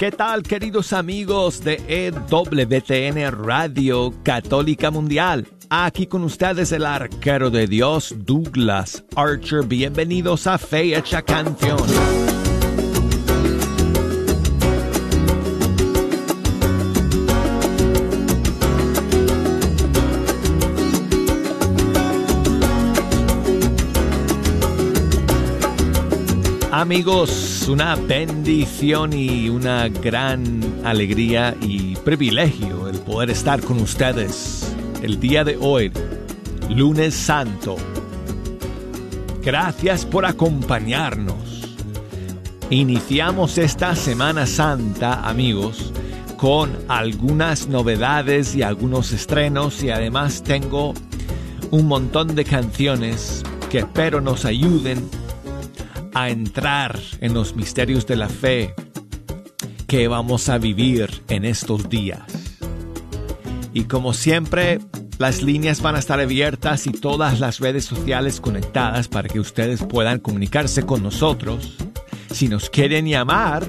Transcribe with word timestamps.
¿Qué 0.00 0.10
tal 0.10 0.42
queridos 0.44 0.94
amigos 0.94 1.62
de 1.62 1.74
EWTN 1.86 3.44
Radio 3.44 4.14
Católica 4.22 4.90
Mundial? 4.90 5.46
Aquí 5.68 6.06
con 6.06 6.24
ustedes 6.24 6.72
el 6.72 6.86
arquero 6.86 7.50
de 7.50 7.66
Dios, 7.66 8.14
Douglas 8.16 9.04
Archer. 9.14 9.62
Bienvenidos 9.66 10.46
a 10.46 10.56
Fe 10.56 10.96
Hecha 10.96 11.20
Canción. 11.20 11.76
Amigos, 26.80 27.68
una 27.68 27.94
bendición 27.94 29.12
y 29.12 29.50
una 29.50 29.88
gran 29.88 30.62
alegría 30.82 31.54
y 31.60 31.94
privilegio 31.96 32.88
el 32.88 32.98
poder 33.00 33.28
estar 33.28 33.60
con 33.60 33.82
ustedes 33.82 34.74
el 35.02 35.20
día 35.20 35.44
de 35.44 35.58
hoy, 35.60 35.92
lunes 36.70 37.14
santo. 37.14 37.76
Gracias 39.42 40.06
por 40.06 40.24
acompañarnos. 40.24 41.76
Iniciamos 42.70 43.58
esta 43.58 43.94
Semana 43.94 44.46
Santa, 44.46 45.28
amigos, 45.28 45.92
con 46.38 46.70
algunas 46.88 47.68
novedades 47.68 48.56
y 48.56 48.62
algunos 48.62 49.12
estrenos 49.12 49.82
y 49.82 49.90
además 49.90 50.42
tengo 50.42 50.94
un 51.70 51.86
montón 51.88 52.34
de 52.34 52.46
canciones 52.46 53.42
que 53.68 53.80
espero 53.80 54.22
nos 54.22 54.46
ayuden 54.46 55.19
a 56.14 56.30
entrar 56.30 56.98
en 57.20 57.34
los 57.34 57.56
misterios 57.56 58.06
de 58.06 58.16
la 58.16 58.28
fe 58.28 58.74
que 59.86 60.08
vamos 60.08 60.48
a 60.48 60.58
vivir 60.58 61.22
en 61.28 61.44
estos 61.44 61.88
días. 61.88 62.22
Y 63.72 63.84
como 63.84 64.12
siempre, 64.12 64.80
las 65.18 65.42
líneas 65.42 65.80
van 65.82 65.96
a 65.96 65.98
estar 65.98 66.20
abiertas 66.20 66.86
y 66.86 66.92
todas 66.92 67.40
las 67.40 67.58
redes 67.60 67.84
sociales 67.84 68.40
conectadas 68.40 69.08
para 69.08 69.28
que 69.28 69.40
ustedes 69.40 69.82
puedan 69.82 70.18
comunicarse 70.18 70.84
con 70.84 71.02
nosotros. 71.02 71.76
Si 72.32 72.48
nos 72.48 72.70
quieren 72.70 73.06
llamar 73.06 73.66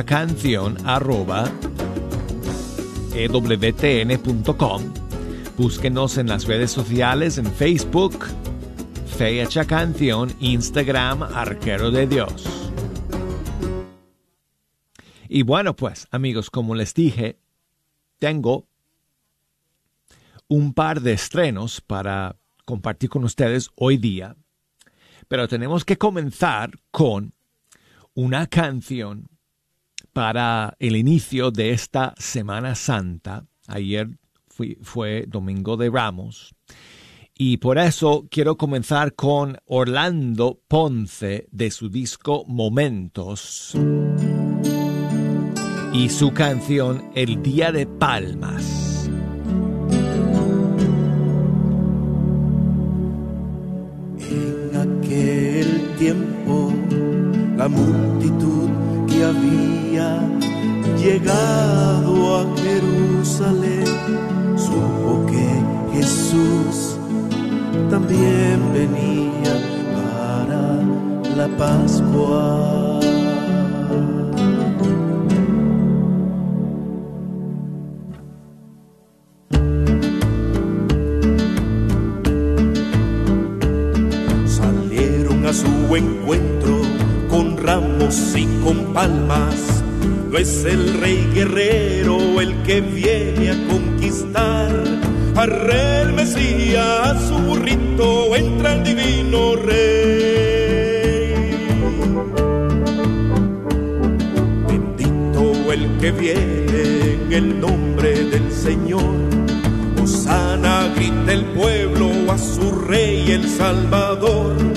canción 0.05 0.77
arroba 0.85 1.51
ewtn.com 3.13 5.08
Búsquenos 5.59 6.17
en 6.17 6.27
las 6.27 6.45
redes 6.45 6.71
sociales 6.71 7.37
en 7.37 7.45
Facebook, 7.45 8.27
Fecha 9.17 9.65
Canción, 9.65 10.33
Instagram, 10.39 11.21
Arquero 11.21 11.91
de 11.91 12.07
Dios. 12.07 12.45
Y 15.27 15.41
bueno, 15.41 15.75
pues 15.75 16.07
amigos, 16.11 16.49
como 16.49 16.75
les 16.75 16.93
dije, 16.93 17.39
tengo 18.19 18.69
un 20.47 20.73
par 20.73 21.01
de 21.01 21.11
estrenos 21.11 21.81
para 21.81 22.37
compartir 22.63 23.09
con 23.09 23.25
ustedes 23.25 23.69
hoy 23.75 23.97
día, 23.97 24.37
pero 25.27 25.49
tenemos 25.49 25.83
que 25.83 25.97
comenzar 25.97 26.71
con 26.89 27.33
una 28.13 28.47
canción 28.47 29.27
para 30.13 30.77
el 30.79 30.95
inicio 30.95 31.51
de 31.51 31.71
esta 31.71 32.13
Semana 32.17 32.75
Santa. 32.75 33.45
Ayer 33.67 34.18
fue 34.81 35.25
Domingo 35.27 35.77
de 35.77 35.89
Ramos. 35.89 36.53
Y 37.41 37.57
por 37.57 37.77
eso 37.77 38.27
quiero 38.29 38.57
comenzar 38.57 39.15
con 39.15 39.57
Orlando 39.65 40.59
Ponce 40.67 41.47
de 41.51 41.71
su 41.71 41.89
disco 41.89 42.43
Momentos 42.47 43.77
y 45.93 46.09
su 46.09 46.33
canción 46.33 47.09
El 47.15 47.41
Día 47.41 47.71
de 47.71 47.87
Palmas. 47.87 49.09
En 54.19 54.75
aquel 54.75 55.95
tiempo 55.97 56.73
la 57.55 57.69
multitud 57.69 58.69
que 59.07 59.23
había 59.23 60.19
llegado 60.97 62.37
a 62.37 62.57
Jerusalén 62.57 64.38
supo 64.59 65.25
que 65.25 65.97
Jesús 65.97 66.97
también 67.89 68.59
venía 68.73 69.53
para 69.95 71.35
la 71.35 71.47
Pascua. 71.57 72.99
Salieron 84.45 85.45
a 85.45 85.53
su 85.53 85.95
encuentro 85.95 86.81
con 87.29 87.57
ramos 87.57 88.35
y 88.35 88.45
con 88.63 88.93
palmas 88.93 89.83
no 90.29 90.37
es 90.37 90.63
el 90.63 90.93
rey 90.99 91.27
guerrero 91.33 92.39
el 92.39 92.55
que 92.63 92.81
viene 92.81 93.49
a 93.51 93.67
conquistar. 93.67 94.69
Arre 95.35 96.01
el 96.01 96.13
Mesías, 96.13 97.21
su 97.27 97.35
burrito, 97.39 98.35
entra 98.35 98.75
el 98.75 98.83
divino 98.83 99.55
rey. 99.55 99.79
Bendito 104.67 105.73
el 105.73 105.97
que 105.99 106.11
viene 106.11 107.13
en 107.13 107.33
el 107.33 107.59
nombre 107.59 108.25
del 108.25 108.51
Señor. 108.51 109.15
Osana 110.01 110.89
grita 110.95 111.33
el 111.33 111.45
pueblo 111.45 112.11
a 112.31 112.37
su 112.37 112.71
rey 112.71 113.31
el 113.31 113.47
Salvador 113.49 114.68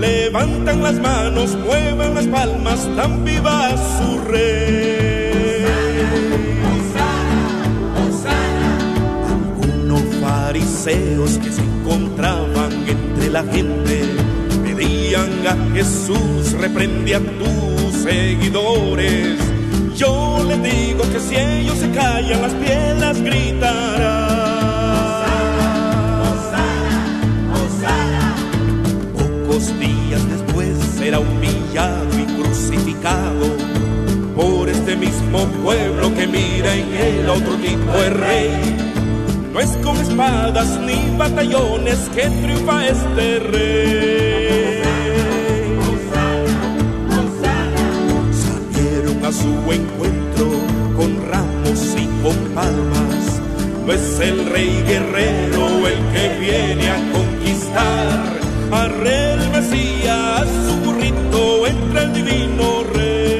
levantan 0.00 0.82
las 0.82 0.98
manos, 0.98 1.54
mueven 1.56 2.14
las 2.14 2.26
palmas, 2.26 2.88
tan 2.96 3.24
viva 3.24 3.76
su 3.76 4.20
rey. 4.30 5.64
Algunos 9.28 10.02
fariseos 10.20 11.38
que 11.38 11.52
se 11.52 11.62
encontraban 11.62 12.72
entre 12.88 13.30
la 13.30 13.44
gente 13.44 14.04
pedían 14.64 15.46
a 15.46 15.74
Jesús, 15.74 16.52
reprende 16.58 17.14
a 17.16 17.20
tus 17.20 18.02
seguidores. 18.02 19.38
Yo 19.96 20.42
les 20.48 20.62
digo 20.62 21.02
que 21.12 21.20
si 21.20 21.36
ellos 21.36 21.76
se 21.78 21.90
callan, 21.90 22.40
las 22.40 22.54
piedras 22.54 23.20
gritarán. 23.22 24.39
Días 29.68 30.26
después 30.28 30.76
será 30.96 31.20
humillado 31.20 32.08
y 32.18 32.24
crucificado 32.40 33.46
por 34.34 34.68
este 34.70 34.96
mismo 34.96 35.46
pueblo 35.62 36.14
que 36.14 36.26
mira 36.26 36.74
en 36.74 36.94
él 36.94 37.28
a 37.28 37.32
otro 37.32 37.56
tipo 37.56 37.92
de 37.92 38.10
rey. 38.10 38.76
No 39.52 39.60
es 39.60 39.70
con 39.84 39.96
espadas 39.98 40.80
ni 40.80 41.16
batallones 41.16 41.98
que 42.14 42.22
triunfa 42.22 42.86
este 42.86 43.38
rey. 43.40 44.82
Salieron 48.32 49.24
a 49.24 49.32
su 49.32 49.72
encuentro 49.72 50.48
con 50.96 51.30
ramos 51.30 51.96
y 51.98 52.06
con 52.22 52.36
palmas. 52.54 53.42
No 53.86 53.92
es 53.92 54.20
el 54.20 54.46
rey 54.46 54.82
guerrero 54.86 55.86
el 55.86 55.98
que 56.14 56.38
viene 56.40 56.90
a 56.90 56.96
conquistar 57.12 58.39
arre 58.72 59.32
el 59.32 59.50
Mesías, 59.50 60.46
su 60.66 60.76
burrito 60.84 61.66
entra 61.66 62.02
el 62.02 62.12
divino 62.12 62.84
rey. 62.94 63.30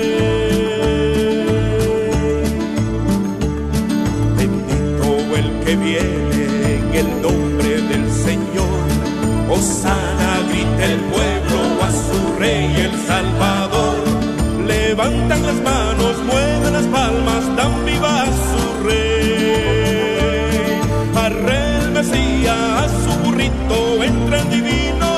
Bendito 4.37 5.37
el 5.37 5.65
que 5.65 5.77
viene 5.77 6.79
en 6.79 6.95
el 6.95 7.23
nombre 7.23 7.83
del 7.83 8.11
Señor, 8.11 8.87
Osana 9.49 10.41
grita 10.49 10.85
el 10.85 11.01
pueblo 11.15 11.61
a 11.83 11.91
su 11.91 12.39
rey 12.39 12.75
el 12.77 12.95
Salvador. 13.07 13.99
Le 14.67 14.89
levantan 14.89 15.47
las 15.47 15.61
manos, 15.63 16.17
mueven 16.27 16.73
las 16.73 16.87
palmas, 16.87 17.57
dan 17.57 17.85
viva 17.85 18.23
a 18.23 18.27
su 18.27 18.63
rey. 18.89 20.81
A 21.15 21.29
rey 21.29 21.91
Mesías, 21.93 22.57
a 22.85 22.89
su 23.05 23.11
burrito, 23.25 24.03
entra 24.03 24.41
en 24.41 24.51
divino 24.51 25.10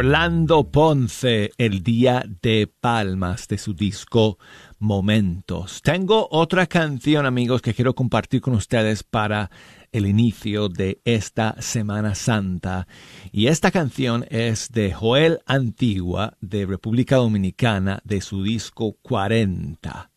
Orlando 0.00 0.70
Ponce, 0.70 1.50
el 1.58 1.82
día 1.82 2.24
de 2.42 2.66
palmas 2.80 3.48
de 3.48 3.58
su 3.58 3.74
disco 3.74 4.38
Momentos. 4.80 5.82
Tengo 5.82 6.26
otra 6.30 6.66
canción, 6.66 7.26
amigos, 7.26 7.62
que 7.62 7.74
quiero 7.74 7.94
compartir 7.94 8.40
con 8.40 8.54
ustedes 8.54 9.04
para 9.04 9.50
el 9.92 10.06
inicio 10.06 10.68
de 10.68 11.00
esta 11.04 11.54
Semana 11.60 12.14
Santa. 12.14 12.88
Y 13.30 13.46
esta 13.46 13.70
canción 13.70 14.24
es 14.30 14.72
de 14.72 14.92
Joel 14.92 15.40
Antigua, 15.46 16.36
de 16.40 16.66
República 16.66 17.16
Dominicana, 17.16 18.00
de 18.04 18.20
su 18.22 18.42
disco 18.42 18.96
40. 19.02 20.10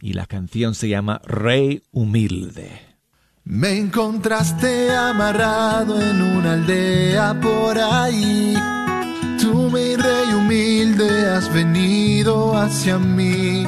Y 0.00 0.14
la 0.14 0.26
canción 0.26 0.74
se 0.74 0.88
llama 0.88 1.20
Rey 1.24 1.82
Humilde. 1.92 2.80
Me 3.44 3.78
encontraste 3.78 4.90
amarrado 4.90 6.00
en 6.00 6.22
una 6.22 6.54
aldea 6.54 7.38
por 7.40 7.78
ahí 7.78 8.56
Tú, 9.40 9.70
mi 9.70 9.94
rey 9.94 10.32
humilde, 10.34 11.30
has 11.30 11.52
venido 11.52 12.56
hacia 12.56 12.98
mí. 12.98 13.64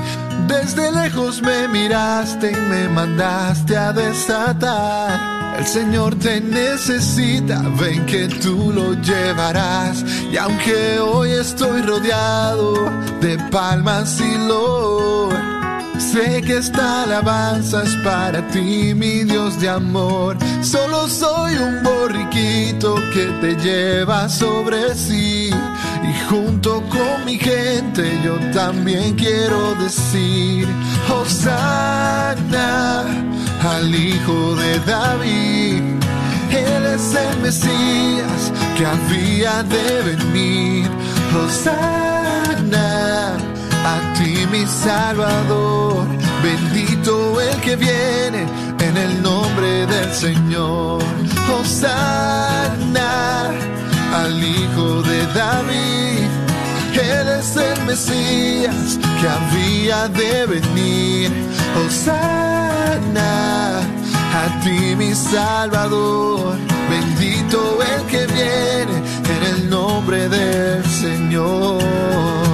Desde 0.51 0.91
lejos 0.91 1.41
me 1.43 1.69
miraste 1.69 2.51
y 2.51 2.57
me 2.57 2.89
mandaste 2.89 3.77
a 3.77 3.93
desatar. 3.93 5.57
El 5.57 5.65
Señor 5.65 6.17
te 6.17 6.41
necesita, 6.41 7.63
ven 7.81 8.05
que 8.07 8.27
tú 8.27 8.73
lo 8.73 8.95
llevarás. 8.95 10.05
Y 10.33 10.37
aunque 10.37 10.99
hoy 10.99 11.31
estoy 11.31 11.83
rodeado 11.83 12.75
de 13.21 13.39
palmas 13.53 14.21
y 14.21 14.49
lor, 14.49 15.33
sé 15.99 16.43
que 16.43 16.57
esta 16.57 17.05
alabanza 17.05 17.85
es 17.85 17.95
para 18.03 18.45
ti, 18.49 18.93
mi 18.93 19.23
Dios 19.23 19.61
de 19.61 19.69
amor. 19.69 20.37
Solo 20.63 21.07
soy 21.07 21.55
un 21.59 21.81
borriquito 21.85 22.97
que 23.15 23.27
te 23.41 23.55
lleva 23.55 24.29
sobre 24.29 24.97
sí 24.97 25.53
y 26.03 26.13
junto 26.29 26.83
con 26.89 27.25
mi 27.25 27.39
gente 27.39 28.21
yo 28.25 28.37
también 28.53 29.15
quiero 29.15 29.77
decir, 29.77 30.67
Hosanna 31.09 33.05
al 33.63 33.95
Hijo 33.95 34.57
de 34.57 34.81
David. 34.81 36.01
Él 36.51 36.87
es 36.95 37.15
el 37.15 37.39
Mesías 37.41 38.53
que 38.77 38.87
había 38.87 39.63
de 39.63 40.03
venir. 40.03 40.91
Hosanna 41.37 43.37
a 43.85 44.15
ti 44.15 44.47
mi 44.51 44.67
Salvador. 44.67 46.07
Bendito 46.43 47.41
el 47.41 47.61
que 47.61 47.77
viene 47.77 48.47
en 48.79 48.97
el 48.97 49.23
nombre 49.23 49.87
del 49.87 50.13
Señor. 50.13 51.03
Hosanna 51.59 53.51
al 54.13 54.43
Hijo 54.43 55.03
de 55.03 55.27
David. 55.29 56.29
Él 56.93 57.29
es 57.29 57.57
el 57.57 57.85
Mesías 57.87 58.99
que 59.21 59.29
había 59.29 60.09
de 60.09 60.47
venir. 60.47 61.31
Hosanna 61.79 63.31
a 63.81 64.61
ti 64.63 64.95
mi 64.97 65.15
Salvador. 65.15 66.57
Bendito 66.91 67.79
el 67.83 68.03
que 68.07 68.27
viene 68.27 68.97
en 69.35 69.43
el 69.55 69.71
nombre 69.71 70.29
del 70.29 70.85
Señor. 70.85 72.50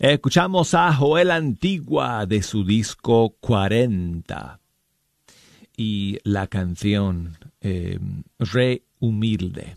Escuchamos 0.00 0.72
a 0.72 0.94
Joel 0.94 1.30
Antigua 1.30 2.24
de 2.24 2.42
su 2.42 2.64
disco 2.64 3.36
40 3.40 4.58
y 5.76 6.16
la 6.24 6.46
canción 6.46 7.36
eh, 7.60 7.98
Re 8.38 8.82
Humilde. 8.98 9.76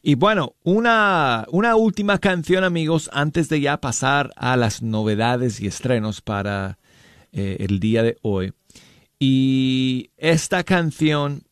Y 0.00 0.14
bueno, 0.14 0.54
una, 0.62 1.44
una 1.50 1.76
última 1.76 2.16
canción 2.16 2.64
amigos 2.64 3.10
antes 3.12 3.50
de 3.50 3.60
ya 3.60 3.78
pasar 3.78 4.32
a 4.36 4.56
las 4.56 4.80
novedades 4.80 5.60
y 5.60 5.66
estrenos 5.66 6.22
para 6.22 6.78
eh, 7.32 7.58
el 7.60 7.78
día 7.78 8.02
de 8.02 8.16
hoy. 8.22 8.54
Y 9.18 10.12
esta 10.16 10.64
canción 10.64 11.42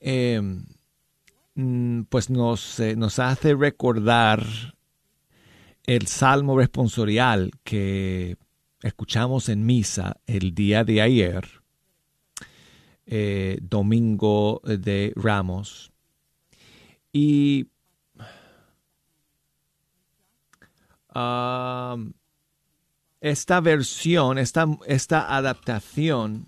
eh, 0.00 0.38
mm, 1.54 2.02
pues 2.10 2.28
nos, 2.28 2.78
nos 2.94 3.18
hace 3.18 3.54
recordar 3.54 4.44
el 5.86 6.06
salmo 6.06 6.58
responsorial 6.58 7.50
que 7.62 8.36
escuchamos 8.82 9.48
en 9.48 9.64
misa 9.66 10.16
el 10.26 10.54
día 10.54 10.84
de 10.84 11.02
ayer, 11.02 11.46
eh, 13.06 13.58
domingo 13.60 14.60
de 14.64 15.12
Ramos. 15.14 15.92
Y 17.12 17.66
um, 21.14 22.12
esta 23.20 23.60
versión, 23.60 24.38
esta, 24.38 24.66
esta 24.86 25.36
adaptación 25.36 26.46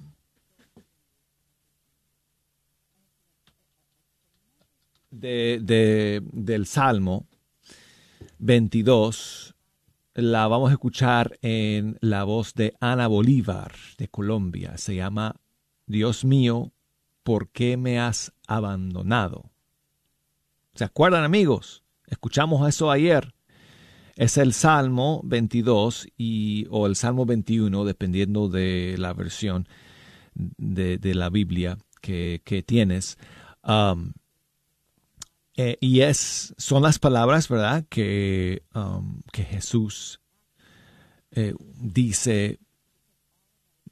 de, 5.11 6.23
del 6.33 6.67
Salmo 6.67 7.27
22 8.47 9.57
la 10.15 10.47
vamos 10.47 10.71
a 10.71 10.75
escuchar 10.75 11.37
en 11.43 11.99
la 12.01 12.23
voz 12.23 12.55
de 12.55 12.75
Ana 12.79 13.09
Bolívar 13.09 13.73
de 13.99 14.07
Colombia. 14.07 14.79
Se 14.79 14.95
llama 14.95 15.35
Dios 15.87 16.25
mío, 16.25 16.73
¿por 17.25 17.49
qué 17.49 17.77
me 17.77 17.99
has 17.99 18.33
abandonado? 18.47 19.51
¿Se 20.75 20.85
acuerdan 20.85 21.25
amigos? 21.25 21.83
Escuchamos 22.07 22.67
eso 22.69 22.93
ayer. 22.93 23.35
Es 24.15 24.39
el 24.39 24.53
Salmo 24.53 25.23
22 25.25 26.07
y, 26.17 26.69
o 26.71 26.87
el 26.87 26.95
Salmo 26.95 27.27
21, 27.27 27.85
dependiendo 27.85 28.49
de 28.49 28.95
la 28.97 29.13
versión 29.13 29.67
de, 30.35 31.01
la 31.15 31.31
Biblia 31.31 31.79
que, 32.01 32.65
tienes. 32.65 33.19
Um, 33.65 34.13
eh, 35.57 35.79
y 35.81 36.01
es, 36.01 36.55
son 36.59 36.83
las 36.83 36.99
palabras, 36.99 37.49
¿verdad?, 37.49 37.85
que, 37.89 38.63
um, 38.75 39.23
que 39.33 39.43
Jesús 39.43 40.21
eh, 41.31 41.55
dice, 41.81 42.59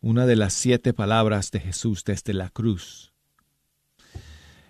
una 0.00 0.26
de 0.26 0.37
las 0.37 0.52
siete 0.52 0.92
palabras 0.92 1.50
de 1.50 1.61
Jesús 1.61 2.04
desde 2.04 2.35
la 2.35 2.50
cruz. 2.50 3.14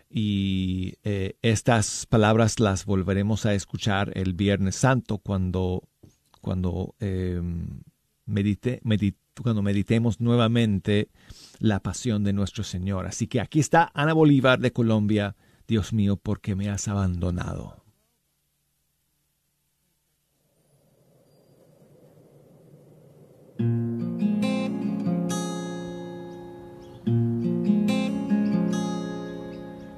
Y 0.08 0.94
eh, 1.02 1.36
estas 1.42 2.06
palabras 2.06 2.60
las 2.60 2.84
volveremos 2.84 3.44
a 3.44 3.54
escuchar 3.54 4.12
el 4.14 4.32
Viernes 4.34 4.76
Santo 4.76 5.18
cuando, 5.18 5.88
cuando, 6.40 6.94
em, 7.00 7.80
medite, 8.24 8.80
cuando 9.42 9.62
meditemos 9.62 10.20
nuevamente 10.20 11.10
la 11.58 11.80
pasión 11.80 12.22
de 12.22 12.32
nuestro 12.32 12.62
Señor. 12.62 13.06
Así 13.06 13.26
que 13.26 13.40
aquí 13.40 13.58
está 13.58 13.90
Ana 13.92 14.12
Bolívar 14.12 14.60
de 14.60 14.72
Colombia 14.72 15.34
Dios 15.66 15.94
mío, 15.94 16.16
¿por 16.16 16.40
qué 16.40 16.54
me 16.54 16.68
has 16.68 16.88
abandonado? 16.88 17.82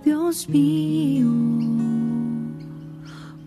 Dios 0.05 0.49
mío, 0.49 1.29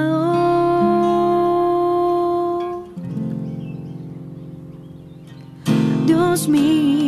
Dios 6.07 6.49
mío. 6.49 7.00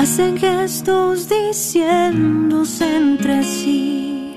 Hacen 0.00 0.38
gestos 0.38 1.28
diciéndose 1.28 2.96
entre 2.96 3.42
sí. 3.42 4.34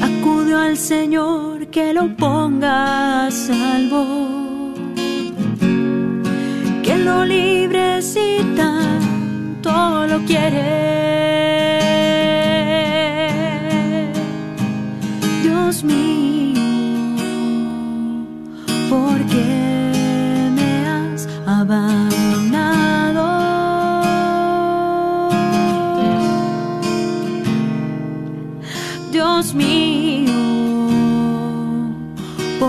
Acudió 0.00 0.60
al 0.60 0.76
Señor 0.76 1.66
que 1.66 1.92
lo 1.92 2.16
ponga 2.16 3.26
a 3.26 3.30
salvo, 3.32 4.72
que 6.84 6.96
lo 6.96 7.24
libre 7.24 8.00
si 8.02 8.38
tanto 8.56 10.06
lo 10.06 10.18
quiere. 10.20 10.86
Dios 15.42 15.82
mío, 15.82 16.62
¿por 18.88 19.18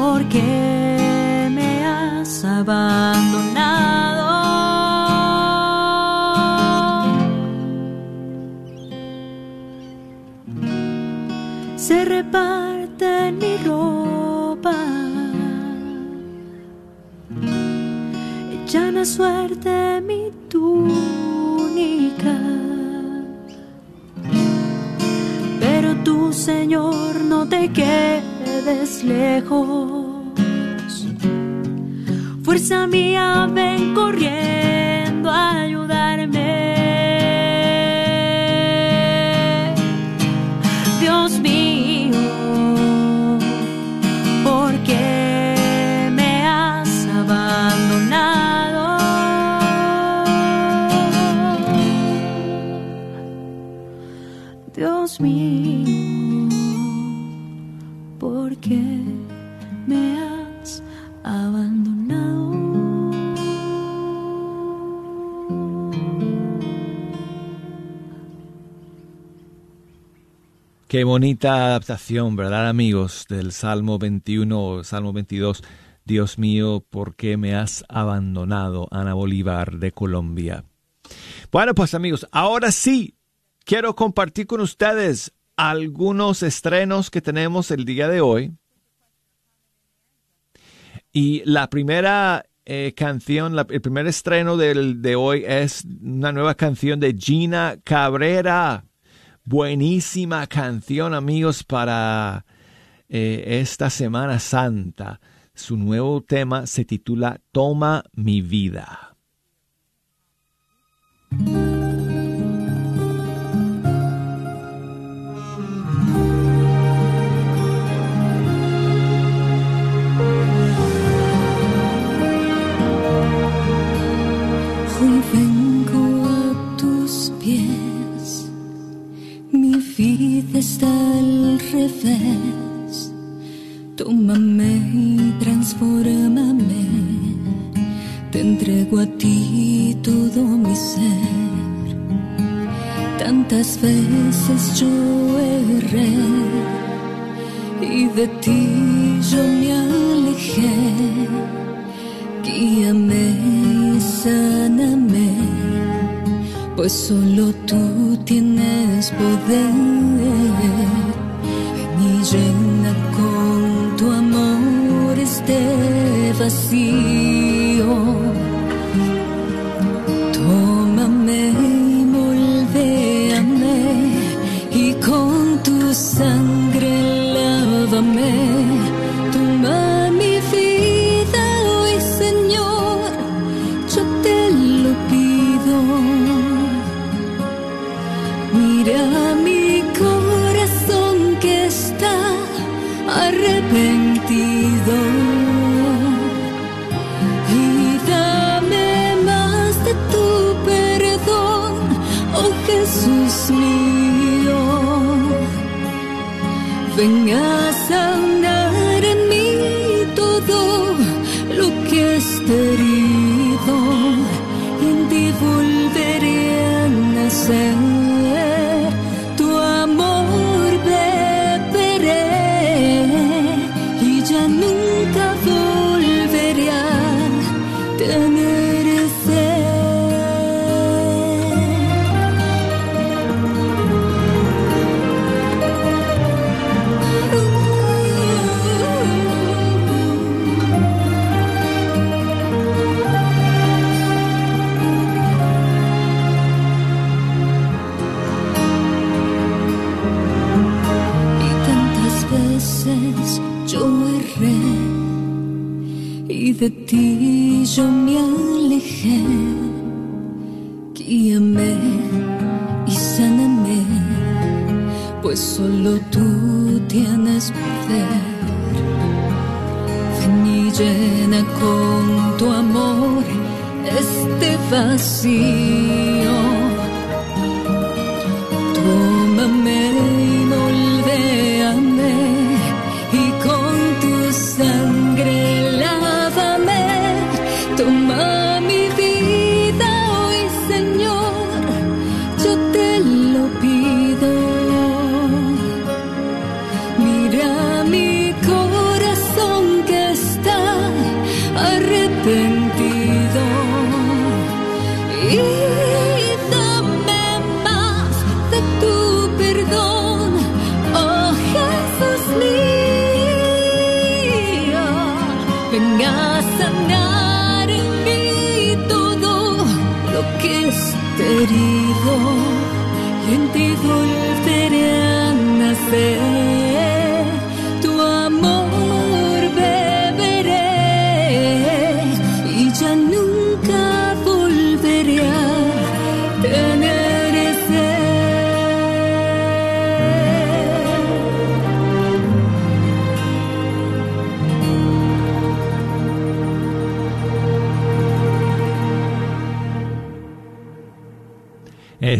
¿por 0.10 0.28
qué 0.28 1.50
me 1.58 1.86
has 1.86 2.44
abandonado? 2.44 4.28
Se 11.76 12.06
reparte 12.06 13.32
mi 13.42 13.54
ropa, 13.70 14.78
echan 18.56 18.98
a 18.98 19.06
suerte 19.06 20.02
mi 20.10 20.32
túnica. 20.54 22.38
Pero 25.60 25.90
tú, 26.04 26.34
Señor, 26.34 27.22
no 27.32 27.48
te 27.48 27.72
quedes 27.72 29.04
lejos. 29.04 29.99
Fuerza 32.60 32.88
mía, 32.88 33.48
ven 33.50 33.94
corriendo 33.94 34.69
Qué 70.90 71.04
bonita 71.04 71.68
adaptación, 71.68 72.36
¿verdad, 72.36 72.68
amigos? 72.68 73.28
Del 73.30 73.52
Salmo 73.52 74.00
21 74.00 74.60
o 74.66 74.84
Salmo 74.84 75.14
22. 75.14 75.64
Dios 76.04 76.40
mío, 76.40 76.84
¿por 76.90 77.16
qué 77.16 77.38
me 77.38 77.54
has 77.54 77.86
abandonado? 77.90 78.88
Ana 78.90 79.14
Bolívar 79.14 79.78
de 79.78 79.92
Colombia. 79.92 80.64
Bueno, 81.52 81.76
pues 81.76 81.94
amigos, 81.94 82.28
ahora 82.32 82.72
sí, 82.72 83.14
quiero 83.66 83.96
compartir 83.96 84.48
con 84.48 84.62
ustedes 84.62 85.32
algunos 85.56 86.42
estrenos 86.42 87.12
que 87.12 87.22
tenemos 87.22 87.70
el 87.70 87.86
día 87.86 88.08
de 88.08 88.22
hoy. 88.22 88.52
Y 91.12 91.44
la 91.46 91.70
primera 91.70 92.48
eh, 92.66 92.94
canción, 92.98 93.56
el 93.70 93.82
primer 93.82 94.08
estreno 94.08 94.58
del- 94.58 95.04
de 95.04 95.16
hoy 95.16 95.44
es 95.48 95.86
una 96.02 96.32
nueva 96.32 96.56
canción 96.56 97.00
de 97.00 97.14
Gina 97.16 97.78
Cabrera. 97.84 98.86
Buenísima 99.52 100.46
canción, 100.46 101.16
amigos, 101.16 101.64
para 101.64 102.46
eh, 103.08 103.60
esta 103.62 103.90
Semana 103.90 104.38
Santa. 104.38 105.20
Su 105.56 105.76
nuevo 105.76 106.22
tema 106.22 106.68
se 106.68 106.86
titula 106.86 107.42
Toma 107.52 108.04
mi 108.14 108.44
vida. 108.44 109.18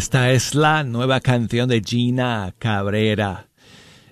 Esta 0.00 0.30
es 0.30 0.54
la 0.54 0.82
nueva 0.82 1.20
canción 1.20 1.68
de 1.68 1.82
Gina 1.84 2.54
Cabrera. 2.58 3.50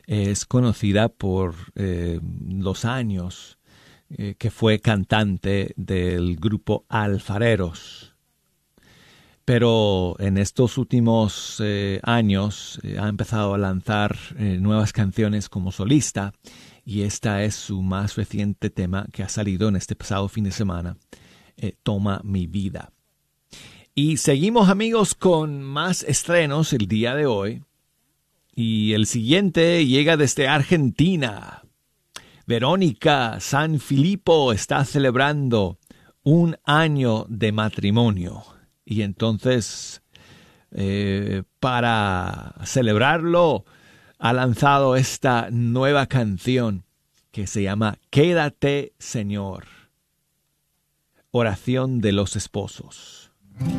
Es 0.06 0.44
conocida 0.44 1.08
por 1.08 1.54
eh, 1.76 2.20
los 2.46 2.84
años 2.84 3.58
eh, 4.10 4.34
que 4.36 4.50
fue 4.50 4.80
cantante 4.80 5.72
del 5.76 6.36
grupo 6.36 6.84
Alfareros. 6.90 8.14
Pero 9.46 10.14
en 10.18 10.36
estos 10.36 10.76
últimos 10.76 11.56
eh, 11.64 12.00
años 12.02 12.78
ha 13.00 13.08
empezado 13.08 13.54
a 13.54 13.58
lanzar 13.58 14.14
nuevas 14.36 14.92
canciones 14.92 15.48
como 15.48 15.72
solista 15.72 16.34
y 16.84 17.00
esta 17.00 17.44
es 17.44 17.54
su 17.54 17.80
más 17.80 18.16
reciente 18.16 18.68
tema 18.68 19.06
que 19.10 19.22
ha 19.22 19.30
salido 19.30 19.70
en 19.70 19.76
este 19.76 19.96
pasado 19.96 20.28
fin 20.28 20.44
de 20.44 20.52
semana, 20.52 20.98
Toma 21.82 22.20
mi 22.24 22.46
vida. 22.46 22.92
Y 24.00 24.18
seguimos 24.18 24.68
amigos 24.68 25.16
con 25.16 25.60
más 25.60 26.04
estrenos 26.04 26.72
el 26.72 26.86
día 26.86 27.16
de 27.16 27.26
hoy. 27.26 27.64
Y 28.54 28.92
el 28.92 29.06
siguiente 29.06 29.84
llega 29.86 30.16
desde 30.16 30.46
Argentina. 30.46 31.64
Verónica 32.46 33.40
San 33.40 33.80
Filipo 33.80 34.52
está 34.52 34.84
celebrando 34.84 35.78
un 36.22 36.56
año 36.62 37.26
de 37.28 37.50
matrimonio. 37.50 38.44
Y 38.84 39.02
entonces, 39.02 40.00
eh, 40.70 41.42
para 41.58 42.54
celebrarlo, 42.64 43.64
ha 44.20 44.32
lanzado 44.32 44.94
esta 44.94 45.48
nueva 45.50 46.06
canción 46.06 46.84
que 47.32 47.48
se 47.48 47.64
llama 47.64 47.98
Quédate 48.10 48.92
Señor. 49.00 49.64
Oración 51.32 52.00
de 52.00 52.12
los 52.12 52.36
esposos. 52.36 53.17
Hoy 53.60 53.70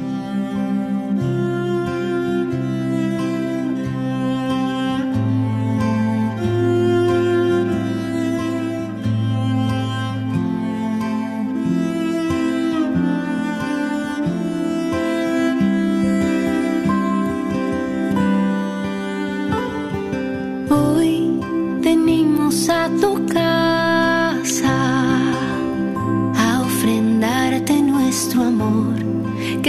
venimos 21.81 22.69
a 22.69 22.89
tu 22.99 23.25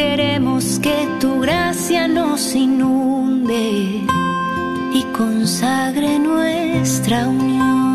Queremos 0.00 0.78
que 0.78 0.96
tu 1.20 1.40
gracia 1.40 2.08
nos 2.08 2.54
inunde 2.54 4.02
y 4.94 5.02
consagre 5.14 6.18
nuestra 6.18 7.28
unión. 7.28 7.89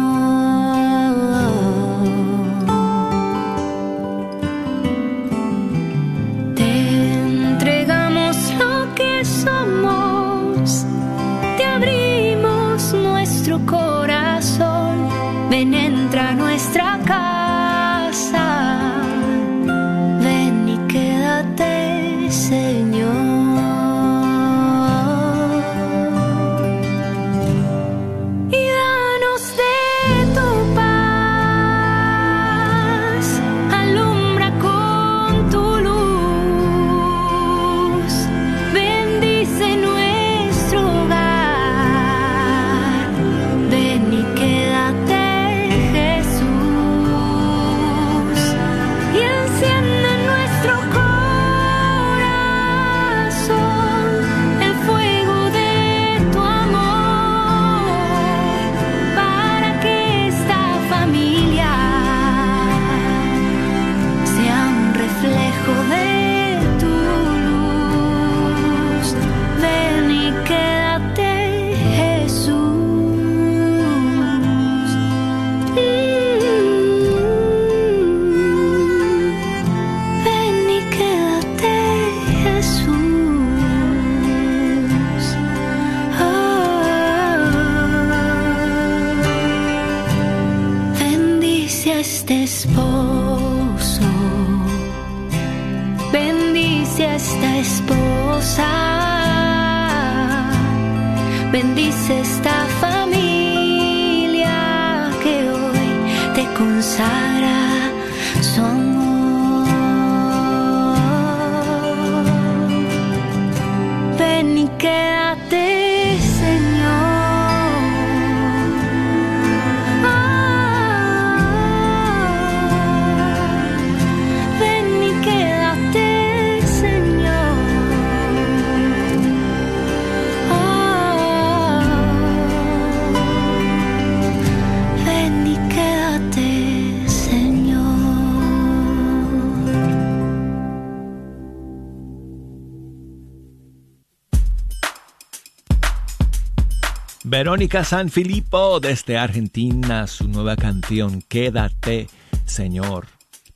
Verónica 147.37 147.83
Sanfilippo 147.83 148.79
desde 148.79 149.17
Argentina, 149.17 150.07
su 150.07 150.29
nueva 150.29 150.55
canción 150.55 151.21
Quédate, 151.21 152.07
Señor. 152.45 153.07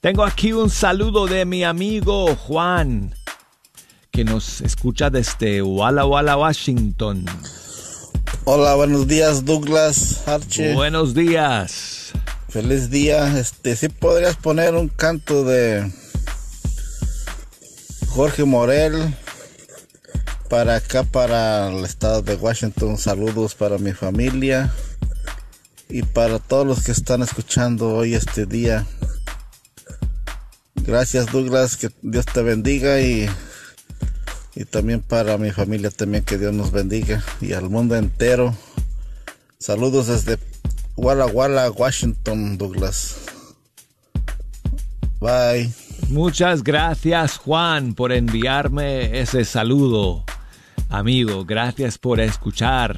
Tengo 0.02 0.26
aquí 0.26 0.52
un 0.52 0.70
saludo 0.70 1.28
de 1.28 1.46
mi 1.46 1.64
amigo 1.64 2.36
Juan, 2.36 3.16
que 4.12 4.26
nos 4.26 4.60
escucha 4.60 5.10
desde 5.10 5.62
Walla 5.62 6.06
Walla, 6.06 6.36
Washington. 6.36 7.24
Hola, 8.44 8.76
buenos 8.76 9.08
días 9.08 9.46
Douglas 9.46 10.28
Archie. 10.28 10.74
Buenos 10.74 11.14
días. 11.14 12.12
Feliz 12.50 12.90
día. 12.90 13.40
Este, 13.40 13.78
sí 13.78 13.88
podrías 13.88 14.36
poner 14.36 14.76
un 14.76 14.90
canto 14.90 15.46
de 15.46 15.90
Jorge 18.10 18.44
Morel 18.44 19.16
para 20.50 20.78
acá, 20.78 21.04
para 21.04 21.70
el 21.70 21.86
estado 21.86 22.24
de 22.24 22.36
Washington, 22.36 22.98
saludos 22.98 23.54
para 23.54 23.78
mi 23.78 23.94
familia 23.94 24.74
y 25.88 26.02
para 26.02 26.40
todos 26.40 26.66
los 26.66 26.84
que 26.84 26.92
están 26.92 27.22
escuchando 27.22 27.94
hoy 27.94 28.16
este 28.16 28.48
día. 28.48 28.86
Gracias 30.76 31.32
Douglas, 31.32 31.78
que 31.78 31.92
Dios 32.02 32.26
te 32.26 32.42
bendiga 32.42 33.00
y, 33.00 33.30
y 34.56 34.66
también 34.66 35.02
para 35.02 35.38
mi 35.38 35.52
familia 35.52 35.92
también 35.92 36.24
que 36.24 36.40
Dios 36.40 36.54
nos 36.54 36.72
bendiga 36.72 37.24
y 37.42 37.54
al 37.54 37.70
mundo 37.70 37.96
entero. 37.96 38.56
Saludos 39.60 40.08
desde 40.08 40.40
Walla 40.96 41.28
Walla, 41.28 41.70
Washington, 41.70 42.58
Douglas. 42.58 43.18
Bye. 45.20 45.72
Muchas 46.10 46.64
gracias 46.64 47.38
Juan 47.38 47.94
por 47.94 48.12
enviarme 48.12 49.20
ese 49.20 49.46
saludo. 49.46 50.26
Amigo, 50.90 51.46
gracias 51.46 52.00
por 52.00 52.20
escuchar. 52.20 52.98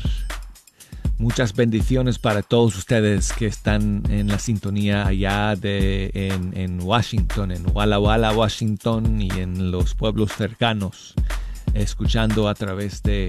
Muchas 1.17 1.53
bendiciones 1.53 2.19
para 2.19 2.41
todos 2.41 2.77
ustedes 2.77 3.33
que 3.33 3.47
están 3.47 4.03
en 4.09 4.29
la 4.29 4.39
sintonía 4.39 5.05
allá 5.05 5.57
de, 5.57 6.09
en, 6.13 6.81
Washington, 6.81 7.51
en 7.51 7.65
Walla 7.73 7.99
Walla, 7.99 8.31
Washington 8.31 9.21
y 9.21 9.29
en 9.31 9.71
los 9.71 9.93
pueblos 9.93 10.31
cercanos, 10.31 11.15
escuchando 11.73 12.47
a 12.47 12.55
través 12.55 13.03
de, 13.03 13.27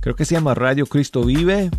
creo 0.00 0.14
que 0.14 0.26
se 0.26 0.34
llama 0.34 0.54
Radio 0.54 0.84
Cristo 0.84 1.24
Vive 1.24 1.70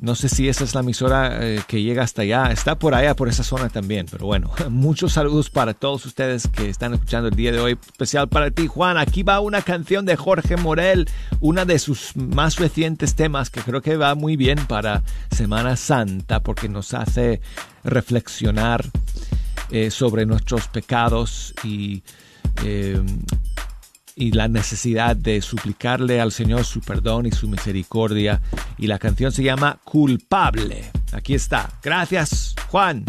no 0.00 0.14
sé 0.14 0.28
si 0.28 0.48
esa 0.48 0.62
es 0.62 0.74
la 0.74 0.80
emisora 0.80 1.38
eh, 1.44 1.60
que 1.66 1.82
llega 1.82 2.04
hasta 2.04 2.22
allá. 2.22 2.52
Está 2.52 2.78
por 2.78 2.94
allá, 2.94 3.16
por 3.16 3.28
esa 3.28 3.42
zona 3.42 3.68
también. 3.68 4.06
Pero 4.08 4.26
bueno, 4.26 4.52
muchos 4.70 5.14
saludos 5.14 5.50
para 5.50 5.74
todos 5.74 6.06
ustedes 6.06 6.46
que 6.46 6.68
están 6.68 6.94
escuchando 6.94 7.28
el 7.28 7.34
día 7.34 7.50
de 7.50 7.58
hoy. 7.58 7.72
Especial 7.72 8.28
para 8.28 8.50
ti, 8.52 8.68
Juan. 8.68 8.96
Aquí 8.96 9.24
va 9.24 9.40
una 9.40 9.62
canción 9.62 10.06
de 10.06 10.14
Jorge 10.14 10.56
Morel, 10.56 11.08
una 11.40 11.64
de 11.64 11.80
sus 11.80 12.16
más 12.16 12.56
recientes 12.56 13.16
temas 13.16 13.50
que 13.50 13.60
creo 13.60 13.82
que 13.82 13.96
va 13.96 14.14
muy 14.14 14.36
bien 14.36 14.58
para 14.66 15.02
Semana 15.32 15.76
Santa 15.76 16.42
porque 16.44 16.68
nos 16.68 16.94
hace 16.94 17.40
reflexionar 17.82 18.84
eh, 19.70 19.90
sobre 19.90 20.26
nuestros 20.26 20.68
pecados 20.68 21.54
y 21.64 22.02
eh, 22.64 23.02
y 24.18 24.32
la 24.32 24.48
necesidad 24.48 25.14
de 25.14 25.40
suplicarle 25.40 26.20
al 26.20 26.32
Señor 26.32 26.64
su 26.64 26.80
perdón 26.80 27.26
y 27.26 27.30
su 27.30 27.48
misericordia. 27.48 28.40
Y 28.76 28.88
la 28.88 28.98
canción 28.98 29.30
se 29.30 29.44
llama 29.44 29.78
Culpable. 29.84 30.90
Aquí 31.12 31.34
está. 31.34 31.70
Gracias, 31.82 32.56
Juan. 32.68 33.04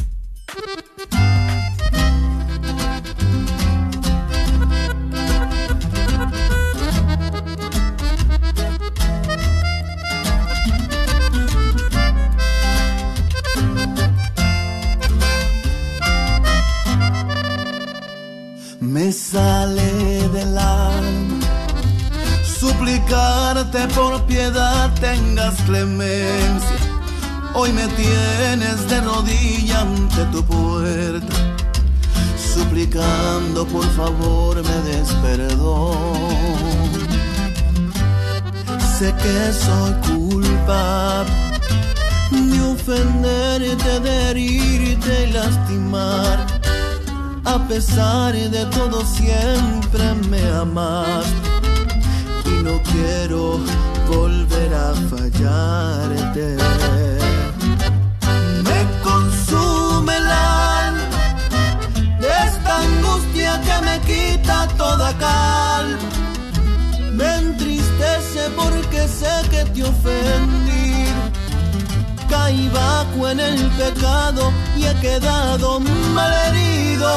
Me 18.80 19.12
sale 19.12 19.89
por 23.96 24.22
piedad 24.26 24.92
tengas 25.00 25.56
clemencia. 25.62 26.78
Hoy 27.54 27.72
me 27.72 27.88
tienes 27.88 28.88
de 28.88 29.02
rodilla 29.02 29.82
ante 29.82 30.26
tu 30.26 30.44
puerta, 30.44 31.36
suplicando 32.54 33.66
por 33.68 33.86
favor 33.96 34.56
me 34.58 34.92
des 34.92 35.10
perdón. 35.24 35.98
Sé 38.98 39.14
que 39.16 39.54
soy 39.54 39.94
culpable 40.14 41.34
de 42.32 42.62
ofenderte, 42.62 44.00
de 44.02 44.30
herirte 44.30 45.28
y 45.28 45.32
lastimar 45.32 46.60
a 47.46 47.58
pesar 47.68 48.34
de 48.34 48.66
todo 48.66 49.04
siempre 49.06 50.14
me 50.30 50.42
amas 50.52 51.26
y 51.58 51.59
no 52.70 52.82
quiero 52.84 53.60
volver 54.08 54.72
a 54.74 54.90
fallarte. 55.12 56.48
Me 58.68 58.80
consume 59.08 60.14
el 60.22 60.28
alma 60.28 61.20
esta 62.46 62.72
angustia 62.88 63.52
que 63.66 63.78
me 63.88 63.96
quita 64.10 64.68
toda 64.78 65.10
calma. 65.26 66.10
Me 67.18 67.30
entristece 67.44 68.42
porque 68.60 69.02
sé 69.20 69.34
que 69.52 69.62
te 69.74 69.84
ofendí 69.84 70.90
caí 72.30 72.70
bajo 72.70 73.30
en 73.30 73.40
el 73.40 73.60
pecado 73.82 74.52
y 74.78 74.86
he 74.86 74.96
quedado 75.06 75.80
malherido. 76.14 77.10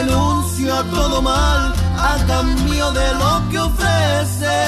Renuncio 0.00 0.74
a 0.74 0.82
todo 0.84 1.22
mal 1.22 1.74
a 1.96 2.16
cambio 2.26 2.90
de 2.92 3.14
lo 3.14 3.48
que 3.50 3.58
ofrece. 3.58 4.58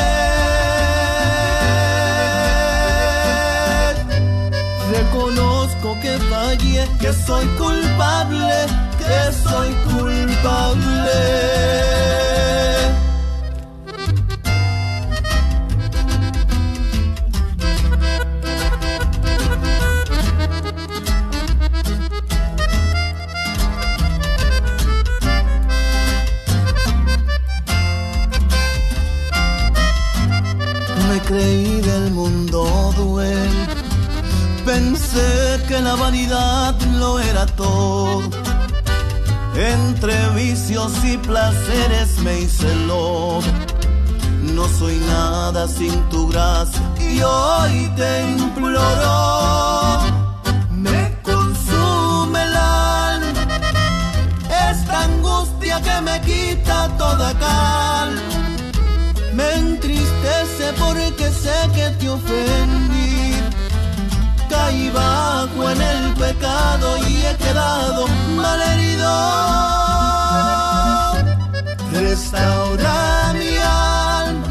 reconozco 4.92 5.98
que 6.02 6.18
fallé, 6.30 6.86
que 7.00 7.12
soy 7.14 7.46
culpable, 7.56 8.66
que 8.98 9.32
soy 9.44 9.70
culpable. 9.90 11.20
la 35.92 36.02
vanidad 36.02 36.74
lo 37.00 37.18
era 37.20 37.44
todo. 37.46 38.22
Entre 39.54 40.14
vicios 40.30 40.92
y 41.04 41.18
placeres 41.18 42.18
me 42.24 42.40
hice 42.40 42.74
lobo. 42.86 43.42
No 44.54 44.66
soy 44.68 44.96
nada 44.96 45.68
sin 45.68 45.94
tu 46.08 46.28
gracia 46.28 46.82
y 46.98 47.20
hoy 47.22 47.90
te 47.96 48.10
imploro. 48.38 50.00
Me 50.70 51.00
consume 51.22 52.42
el 52.42 52.56
alma 52.56 53.60
esta 54.70 55.04
angustia 55.04 55.80
que 55.86 55.96
me 56.08 56.16
quita 56.22 56.88
toda 56.96 57.28
calma. 57.46 58.22
Me 59.34 59.48
entristece 59.54 60.66
porque 60.78 61.26
sé 61.42 61.56
que 61.74 61.86
te 61.98 62.08
ofendí 62.08 63.21
Caí 64.52 64.90
bajo 64.90 65.70
en 65.70 65.80
el 65.80 66.12
pecado 66.12 66.98
y 67.08 67.24
he 67.24 67.34
quedado 67.36 68.06
malherido. 68.36 69.10
Restaura 71.90 73.32
mi 73.32 73.56
alma, 73.56 74.46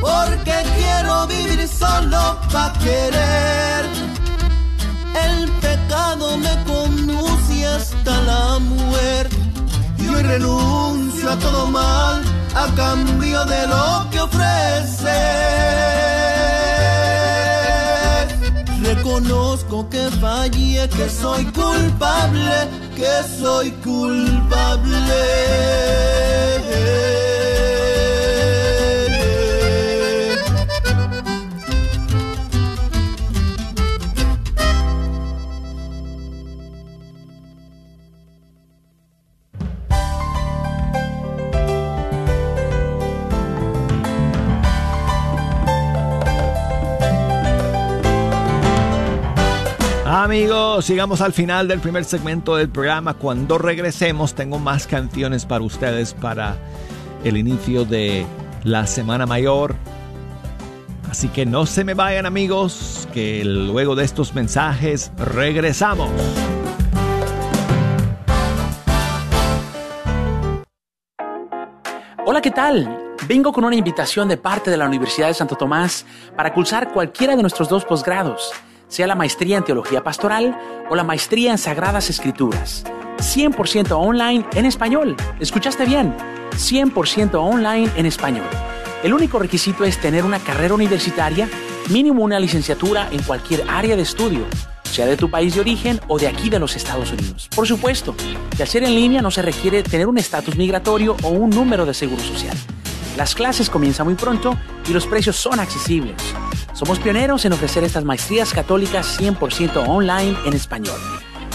porque 0.00 0.56
quiero 0.76 1.26
vivir 1.28 1.68
solo 1.68 2.36
para 2.52 2.72
querer. 2.84 3.84
El 5.26 5.50
pecado 5.66 6.36
me 6.38 6.54
conduce 6.64 7.64
hasta 7.64 8.20
la 8.22 8.58
muerte 8.58 9.36
y 9.98 10.08
hoy 10.08 10.22
renuncio 10.22 11.30
a 11.30 11.36
todo 11.36 11.68
mal 11.68 12.24
a 12.56 12.66
cambio 12.74 13.44
de 13.44 13.66
lo 13.68 14.10
que 14.10 14.20
ofrece. 14.20 16.25
Reconozco 19.06 19.88
que 19.88 20.10
fallé, 20.20 20.88
que 20.88 21.08
soy 21.08 21.44
culpable, 21.44 22.68
que 22.96 23.22
soy 23.40 23.70
culpable. 23.70 24.96
Amigos, 50.36 50.86
llegamos 50.86 51.22
al 51.22 51.32
final 51.32 51.66
del 51.66 51.80
primer 51.80 52.04
segmento 52.04 52.56
del 52.56 52.68
programa. 52.68 53.14
Cuando 53.14 53.56
regresemos 53.56 54.34
tengo 54.34 54.58
más 54.58 54.86
canciones 54.86 55.46
para 55.46 55.64
ustedes 55.64 56.12
para 56.12 56.58
el 57.24 57.38
inicio 57.38 57.86
de 57.86 58.26
la 58.62 58.86
Semana 58.86 59.24
Mayor. 59.24 59.76
Así 61.10 61.28
que 61.28 61.46
no 61.46 61.64
se 61.64 61.84
me 61.84 61.94
vayan 61.94 62.26
amigos, 62.26 63.08
que 63.14 63.46
luego 63.46 63.94
de 63.94 64.04
estos 64.04 64.34
mensajes 64.34 65.10
regresamos. 65.16 66.10
Hola, 72.26 72.42
¿qué 72.42 72.50
tal? 72.50 73.14
Vengo 73.26 73.54
con 73.54 73.64
una 73.64 73.74
invitación 73.74 74.28
de 74.28 74.36
parte 74.36 74.70
de 74.70 74.76
la 74.76 74.84
Universidad 74.84 75.28
de 75.28 75.34
Santo 75.34 75.56
Tomás 75.56 76.04
para 76.36 76.52
cursar 76.52 76.92
cualquiera 76.92 77.34
de 77.34 77.40
nuestros 77.40 77.70
dos 77.70 77.86
posgrados 77.86 78.52
sea 78.88 79.06
la 79.06 79.14
maestría 79.14 79.56
en 79.56 79.64
Teología 79.64 80.02
Pastoral 80.02 80.58
o 80.90 80.96
la 80.96 81.04
maestría 81.04 81.52
en 81.52 81.58
Sagradas 81.58 82.10
Escrituras. 82.10 82.84
100% 83.18 83.92
online 83.92 84.44
en 84.54 84.66
español. 84.66 85.16
¿Escuchaste 85.40 85.84
bien? 85.84 86.14
100% 86.52 87.34
online 87.34 87.90
en 87.96 88.06
español. 88.06 88.46
El 89.02 89.14
único 89.14 89.38
requisito 89.38 89.84
es 89.84 90.00
tener 90.00 90.24
una 90.24 90.38
carrera 90.38 90.74
universitaria, 90.74 91.48
mínimo 91.90 92.22
una 92.22 92.40
licenciatura 92.40 93.08
en 93.10 93.22
cualquier 93.22 93.64
área 93.68 93.96
de 93.96 94.02
estudio, 94.02 94.40
sea 94.84 95.06
de 95.06 95.16
tu 95.16 95.30
país 95.30 95.54
de 95.54 95.60
origen 95.60 96.00
o 96.08 96.18
de 96.18 96.28
aquí 96.28 96.50
de 96.50 96.58
los 96.58 96.76
Estados 96.76 97.12
Unidos. 97.12 97.48
Por 97.54 97.66
supuesto, 97.66 98.14
de 98.56 98.62
hacer 98.62 98.84
en 98.84 98.94
línea 98.94 99.22
no 99.22 99.30
se 99.30 99.42
requiere 99.42 99.82
tener 99.82 100.06
un 100.06 100.18
estatus 100.18 100.56
migratorio 100.56 101.16
o 101.22 101.28
un 101.28 101.50
número 101.50 101.84
de 101.84 101.94
seguro 101.94 102.22
social. 102.22 102.56
Las 103.16 103.34
clases 103.34 103.68
comienzan 103.70 104.06
muy 104.06 104.14
pronto 104.14 104.56
y 104.86 104.92
los 104.92 105.06
precios 105.06 105.36
son 105.36 105.58
accesibles. 105.58 106.16
Somos 106.74 106.98
pioneros 106.98 107.46
en 107.46 107.54
ofrecer 107.54 107.82
estas 107.82 108.04
maestrías 108.04 108.52
católicas 108.52 109.18
100% 109.18 109.88
online 109.88 110.36
en 110.44 110.52
español. 110.52 111.00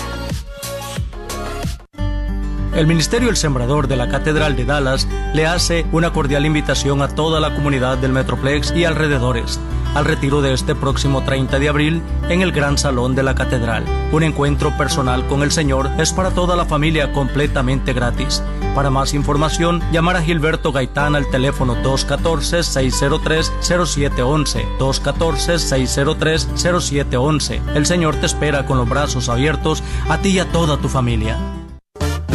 El 2.77 2.85
Ministerio 2.85 3.31
El 3.31 3.37
Sembrador 3.37 3.87
de 3.87 3.95
la 3.95 4.07
Catedral 4.07 4.55
de 4.55 4.63
Dallas 4.63 5.07
le 5.33 5.47
hace 5.47 5.87
una 5.91 6.13
cordial 6.13 6.45
invitación 6.45 7.01
a 7.01 7.07
toda 7.07 7.39
la 7.39 7.55
comunidad 7.55 7.97
del 7.97 8.11
Metroplex 8.11 8.71
y 8.75 8.85
alrededores 8.85 9.59
al 9.95 10.05
retiro 10.05 10.41
de 10.41 10.53
este 10.53 10.75
próximo 10.75 11.23
30 11.23 11.57
de 11.57 11.69
abril 11.69 12.03
en 12.29 12.43
el 12.43 12.51
Gran 12.51 12.77
Salón 12.77 13.15
de 13.15 13.23
la 13.23 13.33
Catedral. 13.33 13.83
Un 14.11 14.21
encuentro 14.21 14.77
personal 14.77 15.25
con 15.25 15.41
el 15.41 15.51
Señor 15.51 15.89
es 15.97 16.13
para 16.13 16.29
toda 16.29 16.55
la 16.55 16.65
familia 16.65 17.11
completamente 17.13 17.93
gratis. 17.93 18.43
Para 18.75 18.91
más 18.91 19.15
información, 19.15 19.81
llamar 19.91 20.17
a 20.17 20.21
Gilberto 20.21 20.71
Gaitán 20.71 21.15
al 21.15 21.27
teléfono 21.31 21.75
214-603-0711. 21.81 24.77
214-603-0711. 24.77 27.59
El 27.73 27.87
Señor 27.87 28.17
te 28.17 28.27
espera 28.27 28.67
con 28.67 28.77
los 28.77 28.87
brazos 28.87 29.29
abiertos 29.29 29.81
a 30.09 30.19
ti 30.19 30.29
y 30.29 30.37
a 30.37 30.45
toda 30.51 30.77
tu 30.77 30.89
familia. 30.89 31.56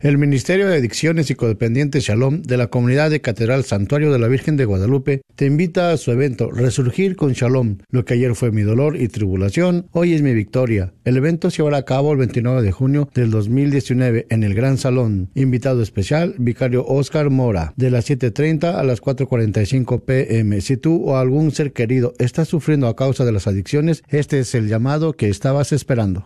El 0.00 0.16
Ministerio 0.16 0.66
de 0.66 0.76
Adicciones 0.76 1.30
y 1.30 1.34
Codependientes 1.34 2.04
Shalom 2.04 2.40
de 2.40 2.56
la 2.56 2.68
comunidad 2.68 3.10
de 3.10 3.20
Catedral 3.20 3.64
Santuario 3.64 4.10
de 4.10 4.18
la 4.18 4.28
Virgen 4.28 4.56
de 4.56 4.64
Guadalupe 4.64 5.20
te 5.36 5.44
invita 5.44 5.92
a 5.92 5.98
su 5.98 6.10
evento 6.10 6.50
Resurgir 6.50 7.16
con 7.16 7.34
Shalom. 7.34 7.76
Lo 7.90 8.06
que 8.06 8.14
ayer 8.14 8.34
fue 8.34 8.50
mi 8.50 8.62
dolor 8.62 8.96
y 8.96 9.08
tribulación, 9.08 9.88
hoy 9.92 10.14
es 10.14 10.22
mi 10.22 10.32
victoria. 10.32 10.94
El 11.04 11.18
evento 11.18 11.50
se 11.50 11.58
llevará 11.58 11.76
a 11.76 11.84
cabo 11.84 12.12
el 12.12 12.18
29 12.18 12.62
de 12.62 12.72
junio 12.72 13.10
del 13.12 13.30
2019 13.30 14.26
en 14.30 14.42
el 14.42 14.54
Gran 14.54 14.78
Salón. 14.78 15.28
Invitado 15.34 15.82
especial, 15.82 16.34
vicario 16.38 16.86
Oscar 16.86 17.28
Mora, 17.28 17.74
de 17.76 17.90
las 17.90 18.08
7.30 18.08 18.76
a 18.76 18.82
las 18.82 19.02
4.45 19.02 20.02
pm. 20.02 20.62
Si 20.62 20.78
tú 20.78 21.10
o 21.10 21.18
algún 21.18 21.50
ser 21.50 21.74
querido 21.74 22.14
está 22.18 22.46
sufriendo 22.46 22.88
a 22.88 22.96
causa 22.96 23.26
de 23.26 23.32
las 23.32 23.46
adicciones, 23.46 24.02
este 24.08 24.38
es 24.38 24.54
el 24.54 24.66
llamado 24.66 25.12
que 25.12 25.28
estabas 25.28 25.72
esperando. 25.72 26.24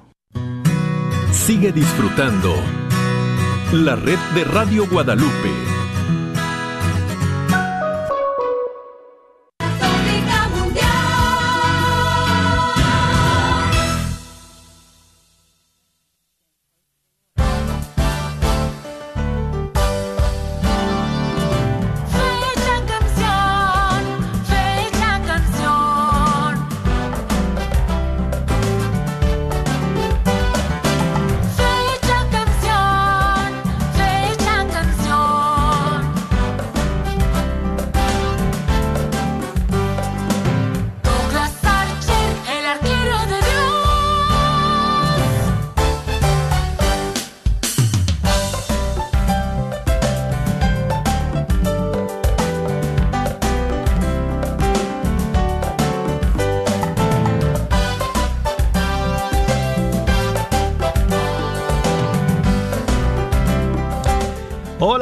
Sigue 1.32 1.72
disfrutando 1.72 2.54
la 3.72 3.96
red 3.96 4.18
de 4.34 4.44
Radio 4.44 4.86
Guadalupe 4.86 5.73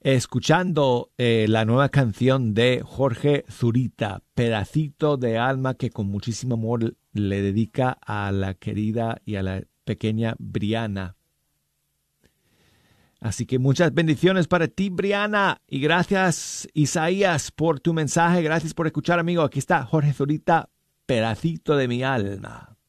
escuchando 0.00 1.12
eh, 1.18 1.44
la 1.50 1.66
nueva 1.66 1.90
canción 1.90 2.54
de 2.54 2.80
Jorge 2.82 3.44
Zurita, 3.50 4.22
Pedacito 4.32 5.18
de 5.18 5.36
Alma, 5.36 5.74
que 5.74 5.90
con 5.90 6.06
muchísimo 6.06 6.54
amor 6.54 6.96
le 7.12 7.42
dedica 7.42 7.98
a 8.00 8.32
la 8.32 8.54
querida 8.54 9.20
y 9.26 9.36
a 9.36 9.42
la 9.42 9.64
pequeña 9.84 10.34
Briana. 10.38 11.19
Así 13.20 13.44
que 13.44 13.58
muchas 13.58 13.92
bendiciones 13.92 14.48
para 14.48 14.66
ti, 14.68 14.88
Briana. 14.88 15.60
Y 15.68 15.80
gracias, 15.80 16.66
Isaías, 16.72 17.50
por 17.50 17.78
tu 17.78 17.92
mensaje. 17.92 18.42
Gracias 18.42 18.72
por 18.72 18.86
escuchar, 18.86 19.18
amigo. 19.18 19.42
Aquí 19.42 19.58
está 19.58 19.84
Jorge 19.84 20.14
Zurita, 20.14 20.70
pedacito 21.06 21.76
de 21.76 21.86
mi 21.86 22.02
alma. 22.02 22.79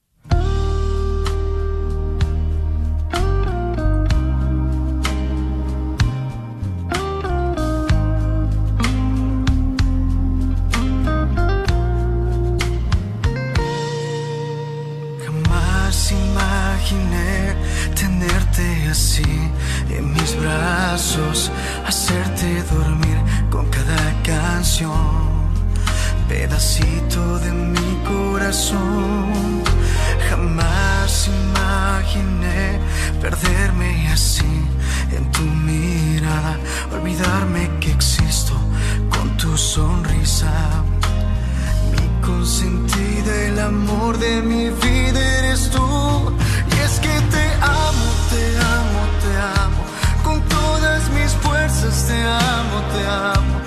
Así 18.92 19.24
en 19.90 20.14
mis 20.14 20.36
brazos, 20.38 21.50
hacerte 21.88 22.62
dormir 22.64 23.18
con 23.50 23.66
cada 23.70 24.22
canción, 24.24 25.52
pedacito 26.28 27.40
de 27.40 27.52
mi 27.52 27.92
corazón. 28.06 29.64
Jamás 30.30 31.30
imaginé 31.30 32.80
perderme 33.22 34.10
así 34.12 34.54
en 35.12 35.32
tu 35.32 35.44
mirada, 35.44 36.58
olvidarme 36.94 37.70
que 37.80 37.92
existo 37.92 38.54
con 39.10 39.38
tu 39.38 39.58
sonrisa. 39.58 40.52
Mi 41.92 42.28
consentida, 42.28 43.34
el 43.48 43.60
amor 43.60 44.18
de 44.18 44.42
mi 44.42 44.70
vida 44.70 45.20
eres 45.40 45.70
tú. 45.70 46.41
Te 52.92 53.08
amo. 53.08 53.60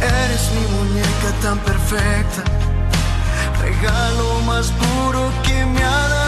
Eres 0.00 0.50
mi 0.54 0.64
muñeca 0.76 1.30
tan 1.42 1.58
perfecta, 1.60 2.42
regalo 3.60 4.40
más 4.46 4.66
puro 4.72 5.30
que 5.42 5.64
me 5.64 5.82
ha 5.82 6.25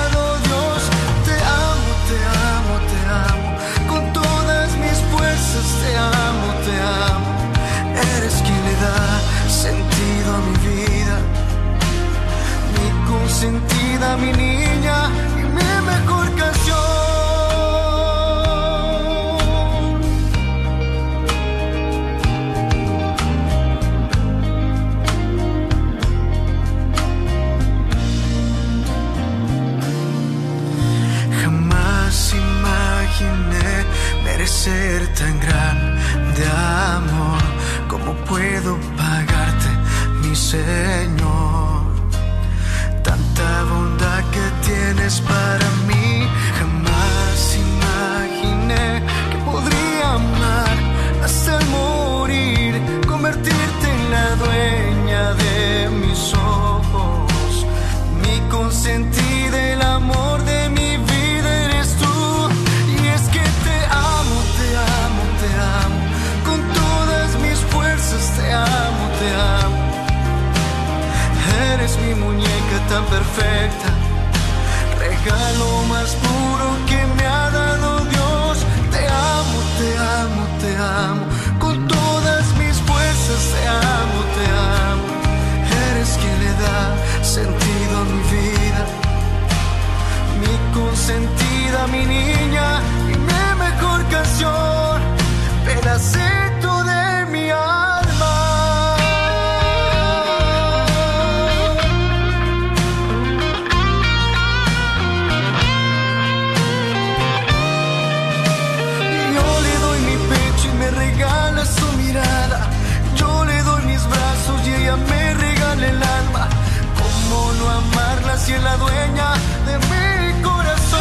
si 118.48 118.54
es 118.54 118.62
la 118.62 118.76
dueña 118.78 119.34
de 119.66 119.74
mi 119.90 120.42
corazón? 120.42 121.00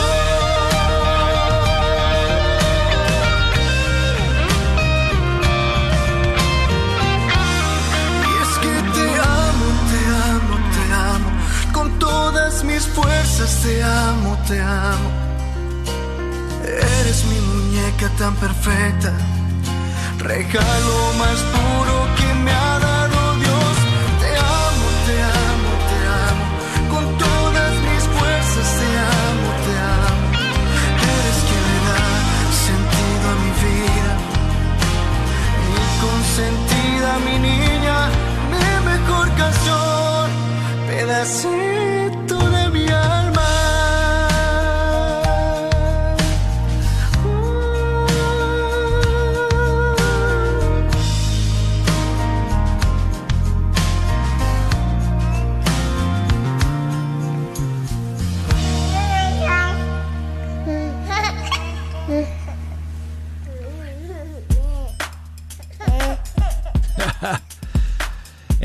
Y 8.27 8.31
es 8.43 8.51
que 8.63 8.75
te 8.95 9.07
amo, 9.39 9.67
te 9.91 9.99
amo, 10.29 10.55
te 10.75 10.83
amo. 11.13 11.29
Con 11.71 11.99
todas 11.99 12.65
mis 12.65 12.85
fuerzas 12.85 13.61
te 13.63 13.81
amo, 13.81 14.37
te 14.45 14.59
amo. 14.61 15.09
Eres 16.99 17.23
mi 17.29 17.39
muñeca 17.49 18.09
tan 18.17 18.35
perfecta 18.35 19.13
regalo 20.19 21.13
más 21.19 21.39
puro 21.53 21.95
que 22.17 22.33
me 22.43 22.51
ha 22.51 22.76
mi 37.25 37.37
niña, 37.39 38.09
mi 38.51 38.67
mejor 38.89 39.27
canción. 39.35 40.29
Pedacito 40.87 42.06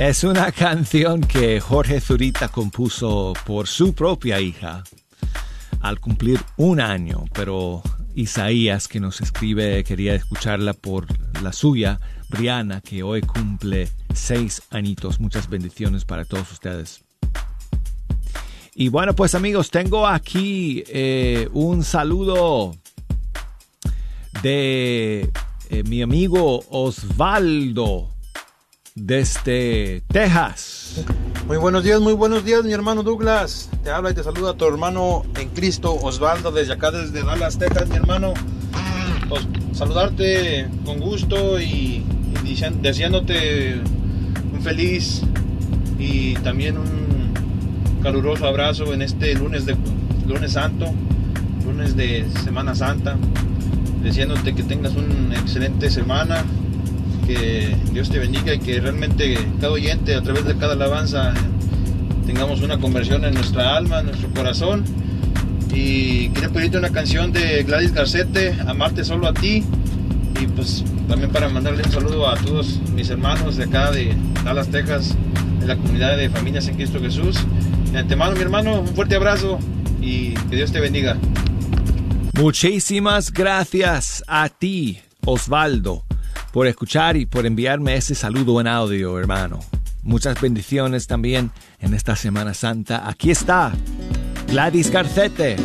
Es 0.03 0.25
una 0.25 0.51
canción 0.53 1.21
que 1.21 1.61
Jorge 1.61 2.01
Zurita 2.01 2.49
compuso 2.49 3.35
por 3.47 3.69
su 3.69 3.95
propia 3.95 4.41
hija 4.41 4.83
al 5.81 6.01
cumplir 6.01 6.41
un 6.57 6.81
año, 6.81 7.25
pero 7.33 7.83
Isaías 8.17 8.89
que 8.89 8.99
nos 8.99 9.21
escribe 9.21 9.85
quería 9.85 10.17
escucharla 10.17 10.73
por 10.73 11.07
la 11.41 11.53
suya, 11.53 12.01
Briana, 12.29 12.81
que 12.81 13.05
hoy 13.05 13.21
cumple 13.21 13.91
seis 14.13 14.63
añitos. 14.71 15.21
Muchas 15.21 15.49
bendiciones 15.49 16.05
para 16.05 16.25
todos 16.25 16.51
ustedes. 16.51 17.05
Y 18.75 18.89
bueno, 18.89 19.15
pues 19.15 19.37
amigos, 19.37 19.71
tengo 19.71 20.09
aquí 20.09 20.83
eh, 20.89 21.49
un 21.53 21.85
saludo 21.85 22.75
de 24.43 25.31
eh, 25.71 25.83
mi 25.85 26.03
amigo 26.03 26.65
Osvaldo 26.71 28.12
desde 28.95 30.03
Texas. 30.09 31.05
Muy 31.47 31.57
buenos 31.57 31.83
días, 31.85 32.01
muy 32.01 32.13
buenos 32.13 32.45
días, 32.45 32.65
mi 32.65 32.73
hermano 32.73 33.03
Douglas. 33.03 33.69
Te 33.83 33.91
habla 33.91 34.11
y 34.11 34.15
te 34.15 34.23
saluda 34.23 34.55
tu 34.55 34.67
hermano 34.67 35.23
en 35.39 35.49
Cristo, 35.51 35.95
Osvaldo, 35.95 36.53
desde 36.53 36.75
acá, 36.75 36.91
desde 36.91 37.23
Dallas, 37.25 37.59
Texas, 37.59 37.89
mi 37.89 37.97
hermano. 37.97 38.35
Pues, 39.29 39.47
saludarte 39.73 40.69
con 40.85 41.01
gusto 41.01 41.61
y, 41.61 42.05
diciendo- 42.45 42.81
deseándote 42.83 43.81
un 44.53 44.61
feliz 44.63 45.23
y 45.99 46.35
también 46.35 46.77
un 46.77 47.33
caluroso 48.03 48.47
abrazo 48.47 48.93
en 48.93 49.03
este 49.03 49.35
lunes 49.35 49.65
de 49.65 49.77
lunes 50.27 50.53
santo, 50.53 50.87
lunes 51.65 51.97
de 51.97 52.27
Semana 52.45 52.75
Santa, 52.75 53.17
deseándote 54.03 54.55
que 54.55 54.63
tengas 54.65 54.93
una 54.95 55.39
excelente 55.39 55.91
semana, 55.91 56.45
que 57.27 57.75
Dios 57.93 58.11
te 58.11 58.19
bendiga 58.19 58.55
y 58.55 58.59
que 58.59 58.81
realmente 58.81 59.37
cada 59.61 59.73
oyente 59.73 60.15
a 60.15 60.23
través 60.23 60.45
de 60.45 60.57
cada 60.57 60.75
alabanza 60.75 61.35
tengamos 62.27 62.61
una 62.63 62.79
conversión 62.79 63.25
en 63.25 63.35
nuestra 63.35 63.77
alma, 63.77 64.01
en 64.01 64.07
nuestro 64.07 64.29
corazón. 64.31 64.85
Y 65.75 66.29
quería 66.31 66.51
pedirte 66.51 66.79
una 66.79 66.91
canción 66.91 67.33
de 67.33 67.63
Gladys 67.63 67.93
Garcete, 67.93 68.55
Amarte 68.67 69.05
solo 69.05 69.27
a 69.27 69.35
ti. 69.35 69.65
Y 70.41 70.47
pues 70.49 70.85
también 71.09 71.31
para 71.31 71.49
mandarle 71.49 71.83
un 71.85 71.93
saludo 71.93 72.29
a 72.29 72.37
todos 72.37 72.81
mis 72.95 73.09
hermanos 73.11 73.57
de 73.57 73.65
acá 73.65 73.91
de 73.91 74.15
Dallas, 74.45 74.69
Texas, 74.69 75.15
de 75.61 75.67
la 75.67 75.77
comunidad 75.77 76.17
de 76.17 76.29
familias 76.31 76.69
en 76.69 76.77
Cristo 76.77 77.01
Jesús. 77.01 77.37
De 77.93 77.99
antemano, 77.99 78.35
mi 78.35 78.43
hermano, 78.43 78.81
un 78.81 78.89
fuerte 78.89 79.17
abrazo 79.17 79.59
y 80.01 80.35
que 80.35 80.57
Dios 80.57 80.73
te 80.73 80.81
bendiga. 80.81 81.17
Muchísimas 82.35 83.33
gracias 83.33 84.25
a 84.27 84.49
ti, 84.49 85.01
Osvaldo, 85.25 86.05
por 86.53 86.67
escuchar 86.67 87.17
y 87.17 87.27
por 87.27 87.47
enviarme 87.47 87.97
ese 87.97 88.15
saludo 88.15 88.61
en 88.61 88.69
audio, 88.69 89.19
hermano. 89.19 89.61
Muchas 90.03 90.41
bendiciones 90.41 91.07
también 91.07 91.51
en 91.81 91.95
esta 91.95 92.17
Semana 92.17 92.55
Santa. 92.55 93.09
Aquí 93.09 93.31
está 93.31 93.73
Gladys 94.49 94.91
Garcete. 94.91 95.57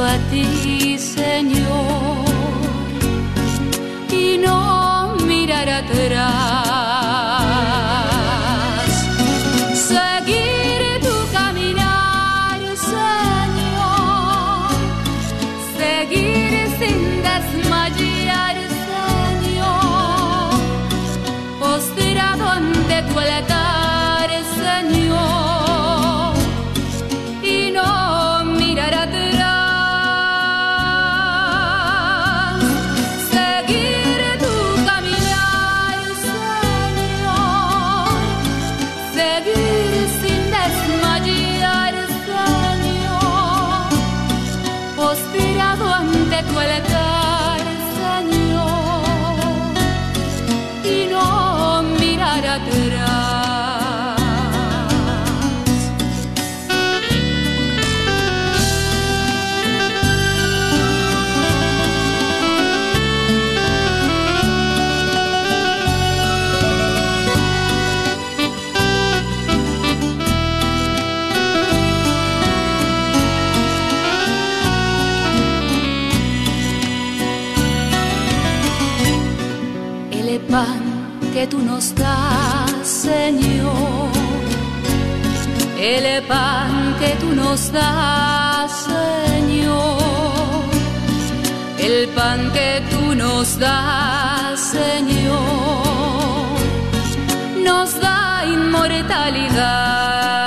A 0.00 0.16
ti, 0.30 0.91
el 85.82 86.22
pan 86.22 86.94
que 87.00 87.16
tú 87.20 87.34
nos 87.34 87.72
das, 87.72 88.70
Señor, 88.86 89.98
el 91.78 92.08
pan 92.10 92.52
que 92.52 92.80
tú 92.90 93.14
nos 93.16 93.58
das, 93.58 94.60
Señor, 94.60 95.40
nos 97.64 98.00
da 98.00 98.44
inmortalidad. 98.46 100.41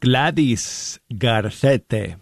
Gladys 0.00 1.00
Garcete 1.08 2.18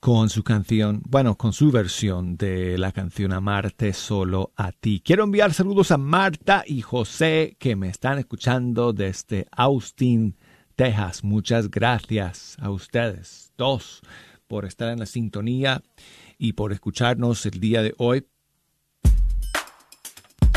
con 0.00 0.30
su 0.30 0.42
canción, 0.42 1.02
bueno, 1.06 1.36
con 1.36 1.52
su 1.52 1.70
versión 1.70 2.38
de 2.38 2.78
la 2.78 2.92
canción 2.92 3.34
Amarte 3.34 3.92
solo 3.92 4.52
a 4.56 4.72
ti. 4.72 5.02
Quiero 5.04 5.24
enviar 5.24 5.52
saludos 5.52 5.90
a 5.90 5.98
Marta 5.98 6.64
y 6.66 6.80
José 6.80 7.56
que 7.58 7.76
me 7.76 7.88
están 7.88 8.18
escuchando 8.18 8.94
desde 8.94 9.46
Austin, 9.50 10.38
Texas. 10.74 11.22
Muchas 11.22 11.70
gracias 11.70 12.56
a 12.60 12.70
ustedes 12.70 13.52
dos 13.58 14.00
por 14.46 14.64
estar 14.64 14.88
en 14.88 15.00
la 15.00 15.06
sintonía 15.06 15.82
y 16.38 16.52
por 16.52 16.72
escucharnos 16.72 17.46
el 17.46 17.60
día 17.60 17.82
de 17.82 17.94
hoy. 17.98 18.26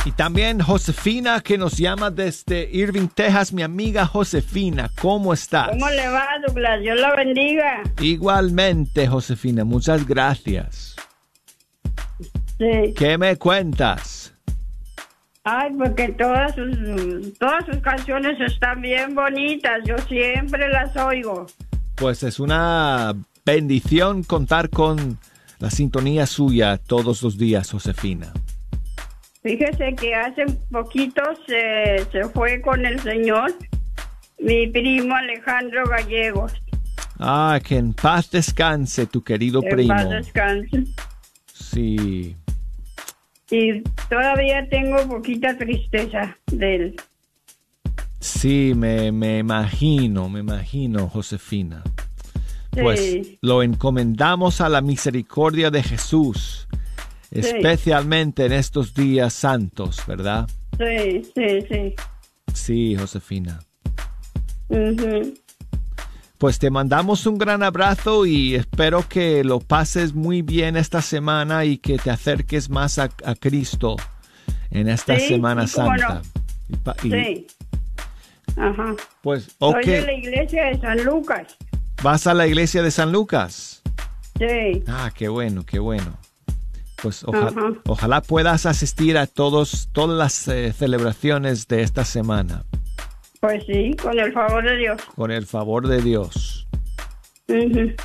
Y 0.05 0.11
también 0.13 0.61
Josefina 0.61 1.41
que 1.41 1.57
nos 1.57 1.77
llama 1.77 2.09
desde 2.09 2.69
Irving, 2.71 3.09
Texas, 3.13 3.51
mi 3.51 3.63
amiga 3.63 4.05
Josefina, 4.05 4.89
¿cómo 5.01 5.33
estás? 5.33 5.69
¿Cómo 5.69 5.89
le 5.89 6.07
va, 6.07 6.25
Douglas? 6.47 6.81
Dios 6.81 6.99
la 6.99 7.15
bendiga. 7.15 7.83
Igualmente, 7.99 9.07
Josefina, 9.07 9.65
muchas 9.65 10.07
gracias. 10.07 10.95
Sí. 12.57 12.93
¿Qué 12.95 13.17
me 13.17 13.35
cuentas? 13.37 14.33
Ay, 15.43 15.71
porque 15.77 16.09
todas 16.09 16.55
sus, 16.55 17.37
todas 17.37 17.65
sus 17.65 17.77
canciones 17.77 18.39
están 18.39 18.81
bien 18.81 19.15
bonitas. 19.15 19.79
Yo 19.85 19.97
siempre 20.07 20.69
las 20.69 20.95
oigo. 20.95 21.45
Pues 21.95 22.23
es 22.23 22.39
una 22.39 23.13
bendición 23.45 24.23
contar 24.23 24.69
con 24.69 25.17
la 25.59 25.69
sintonía 25.69 26.25
suya 26.25 26.77
todos 26.77 27.21
los 27.21 27.37
días, 27.37 27.69
Josefina. 27.71 28.31
Fíjese 29.43 29.95
que 29.95 30.15
hace 30.15 30.45
poquito 30.71 31.21
se, 31.47 32.05
se 32.11 32.25
fue 32.29 32.61
con 32.61 32.85
el 32.85 32.99
señor 33.01 33.53
mi 34.39 34.67
primo 34.67 35.15
Alejandro 35.15 35.85
Gallegos. 35.87 36.53
Ah, 37.19 37.59
que 37.63 37.77
en 37.77 37.93
paz 37.93 38.31
descanse 38.31 39.05
tu 39.05 39.21
querido 39.23 39.61
En 39.63 39.69
primo. 39.69 39.93
paz 39.93 40.09
descanse. 40.09 40.83
Sí, 41.53 42.35
Y 43.51 43.81
todavía 44.09 44.67
tengo 44.69 44.97
poquita 45.07 45.57
tristeza 45.57 46.37
de 46.51 46.75
él. 46.75 46.95
sí, 48.19 48.73
me, 48.75 49.11
me 49.11 49.39
imagino, 49.39 50.29
me 50.29 50.39
imagino, 50.39 51.07
Josefina. 51.09 51.83
Pues 52.71 53.27
lo 53.41 53.63
encomendamos 53.63 54.61
a 54.61 54.69
la 54.69 54.81
misericordia 54.81 55.71
de 55.71 55.83
Jesús, 55.83 56.67
Sí. 57.31 57.39
especialmente 57.39 58.45
en 58.45 58.53
estos 58.53 58.93
días 58.93 59.33
santos, 59.33 60.01
¿verdad? 60.07 60.47
Sí, 60.77 61.23
sí, 61.35 61.59
sí. 61.69 61.95
Sí, 62.53 62.95
Josefina. 62.95 63.59
Pues 66.37 66.57
te 66.57 66.69
mandamos 66.69 67.25
un 67.25 67.37
gran 67.37 67.63
abrazo 67.63 68.25
y 68.25 68.55
espero 68.55 69.05
que 69.09 69.43
lo 69.43 69.59
pases 69.59 70.13
muy 70.13 70.41
bien 70.41 70.77
esta 70.77 71.01
semana 71.01 71.65
y 71.65 71.77
que 71.79 71.97
te 71.97 72.09
acerques 72.11 72.69
más 72.69 72.97
a, 72.97 73.09
a 73.25 73.35
Cristo 73.35 73.97
en 74.71 74.87
esta 74.87 75.19
Sí, 75.19 75.27
Semana 75.27 75.67
Santa. 75.67 76.21
no. 76.85 76.93
Y 77.03 77.09
Sí. 77.11 77.47
Ajá. 78.55 78.95
Pues, 79.21 79.49
ok, 79.59 79.75
Soy 79.83 79.91
de 79.91 80.01
la 80.01 80.13
iglesia 80.13 80.65
de 80.67 80.79
San 80.79 81.03
Lucas. 81.03 81.57
Vas 82.01 82.27
a 82.27 82.33
la 82.33 82.47
iglesia 82.47 82.81
de 82.83 82.91
San 82.91 83.11
Lucas. 83.11 83.81
Sí. 84.37 84.83
Ah, 84.87 85.11
qué 85.13 85.27
bueno, 85.27 85.65
qué 85.65 85.79
bueno. 85.79 86.17
Pues 87.01 87.23
ojalá 87.85 88.21
puedas 88.21 88.65
asistir 88.65 89.17
a 89.17 89.25
todos, 89.25 89.89
todas 89.93 90.17
las 90.17 90.47
eh, 90.49 90.73
celebraciones 90.73 91.67
de 91.69 91.81
esta 91.81 92.03
semana, 92.03 92.65
Pues 93.39 93.63
sí, 93.65 93.95
con 94.01 94.19
el 94.19 94.33
favor 94.33 94.63
de 94.69 94.75
Dios. 94.75 95.01
con 95.15 95.31
el 95.31 95.45
favor 95.45 95.87
de 95.87 96.01
Dios. 96.01 96.67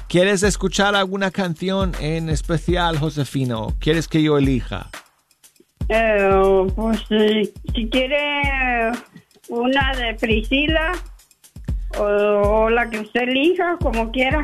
¿Quieres 0.08 0.42
escuchar 0.44 0.94
alguna 0.94 1.30
canción 1.32 1.92
en 2.00 2.30
especial, 2.30 2.98
Josefina? 2.98 3.58
o 3.58 3.74
¿Quieres 3.80 4.06
que 4.08 4.22
yo 4.22 4.38
elija? 4.38 4.88
Eh, 5.88 6.66
pues 6.74 7.00
sí, 7.08 7.52
si 7.74 7.88
quiere 7.90 8.92
una 9.48 9.92
de 9.96 10.14
Priscila 10.14 10.92
o, 11.98 12.04
o 12.04 12.70
la 12.70 12.88
que 12.90 13.00
usted 13.00 13.22
elija, 13.22 13.76
como 13.80 14.10
quiera. 14.10 14.42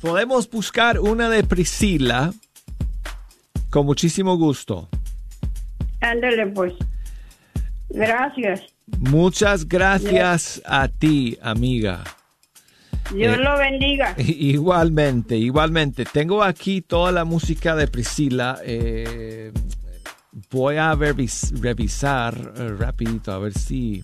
Podemos 0.00 0.48
buscar 0.50 1.00
una 1.00 1.28
de 1.28 1.42
Priscila 1.42 2.32
con 3.70 3.86
muchísimo 3.86 4.36
gusto. 4.36 4.88
Ándele 6.00 6.46
pues. 6.48 6.74
Gracias. 7.88 8.62
Muchas 9.00 9.66
gracias 9.68 10.62
a 10.64 10.88
ti, 10.88 11.38
amiga. 11.42 12.04
Dios 13.12 13.36
Eh, 13.38 13.40
lo 13.40 13.56
bendiga. 13.56 14.14
Igualmente, 14.18 15.36
igualmente. 15.36 16.04
Tengo 16.04 16.42
aquí 16.42 16.82
toda 16.82 17.10
la 17.12 17.24
música 17.24 17.74
de 17.74 17.88
Priscila. 17.88 18.58
eh, 18.64 19.52
voy 20.50 20.76
a 20.76 20.92
revis- 20.94 21.58
revisar 21.60 22.34
eh, 22.56 22.68
rapidito 22.78 23.32
a 23.32 23.38
ver 23.38 23.54
si... 23.54 24.02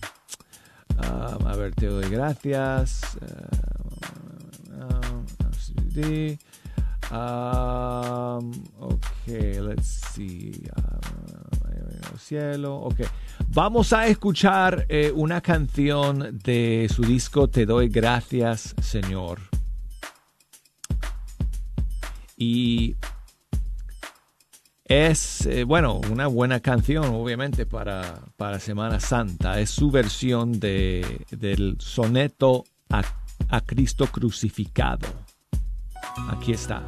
ah, 0.97 1.37
a 1.45 1.55
ver, 1.55 1.73
te 1.75 1.87
doy 1.87 2.09
gracias. 2.09 3.01
Uh, 7.11 8.39
ok, 8.79 9.27
let's 9.61 10.01
see. 10.13 10.63
Cielo. 12.23 12.75
Ok. 12.77 13.01
Vamos 13.49 13.93
a 13.93 14.07
escuchar 14.07 14.85
eh, 14.89 15.11
una 15.13 15.41
canción 15.41 16.39
de 16.43 16.89
su 16.93 17.03
disco 17.03 17.49
Te 17.49 17.65
doy 17.65 17.89
gracias, 17.89 18.73
Señor. 18.81 19.39
Y 22.37 22.95
es, 24.85 25.45
eh, 25.45 25.63
bueno, 25.63 26.01
una 26.11 26.27
buena 26.27 26.59
canción, 26.59 27.05
obviamente, 27.05 27.65
para, 27.65 28.19
para 28.35 28.59
Semana 28.59 28.99
Santa. 28.99 29.59
Es 29.59 29.69
su 29.69 29.91
versión 29.91 30.59
de, 30.59 31.25
del 31.31 31.77
soneto 31.79 32.65
a, 32.89 33.03
a 33.49 33.61
Cristo 33.61 34.07
crucificado. 34.07 35.07
Aquí 36.29 36.51
está. 36.51 36.85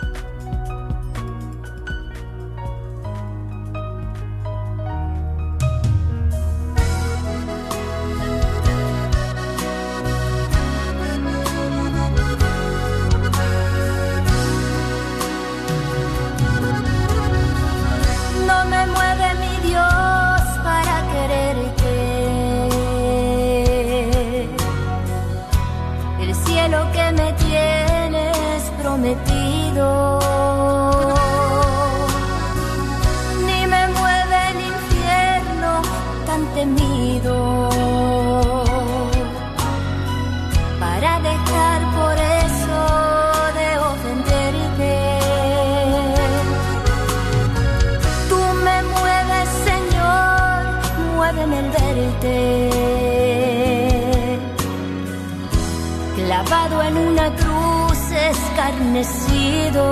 Una 56.96 57.30
cruz 57.36 58.12
escarnecido. 58.12 59.86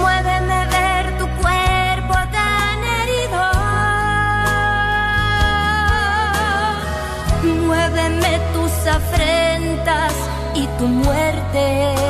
Muéveme 0.00 0.66
ver 0.76 1.18
tu 1.18 1.26
cuerpo 1.42 2.14
tan 2.32 2.84
herido. 2.96 3.42
Muéveme 7.66 8.32
tus 8.54 8.86
afrentas 8.86 10.14
y 10.54 10.66
tu 10.78 10.86
muerte. 10.86 12.09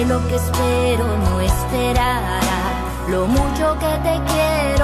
Lo 0.00 0.18
que 0.26 0.34
espero 0.34 1.06
no 1.24 1.40
esperara, 1.40 2.40
lo 3.08 3.26
mucho 3.26 3.76
que 3.78 3.92
te 4.06 4.14
quiero, 4.32 4.81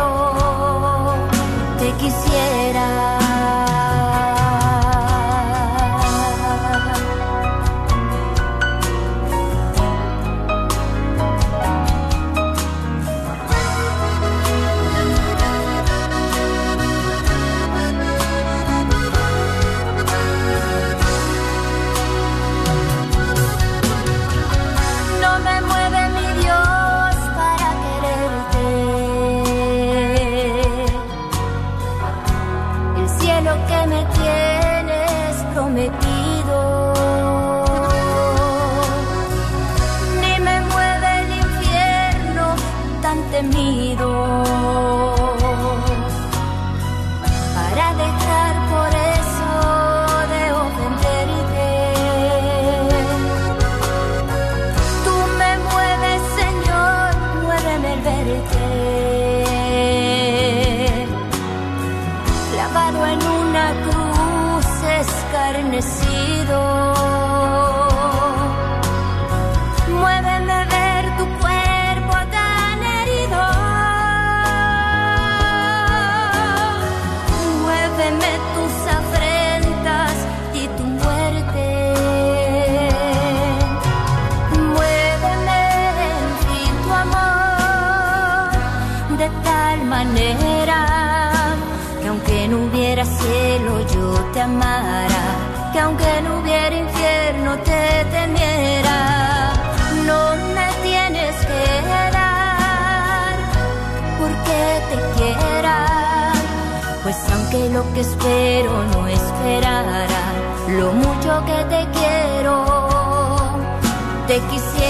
te 114.28 114.38
quisiera. 114.50 114.87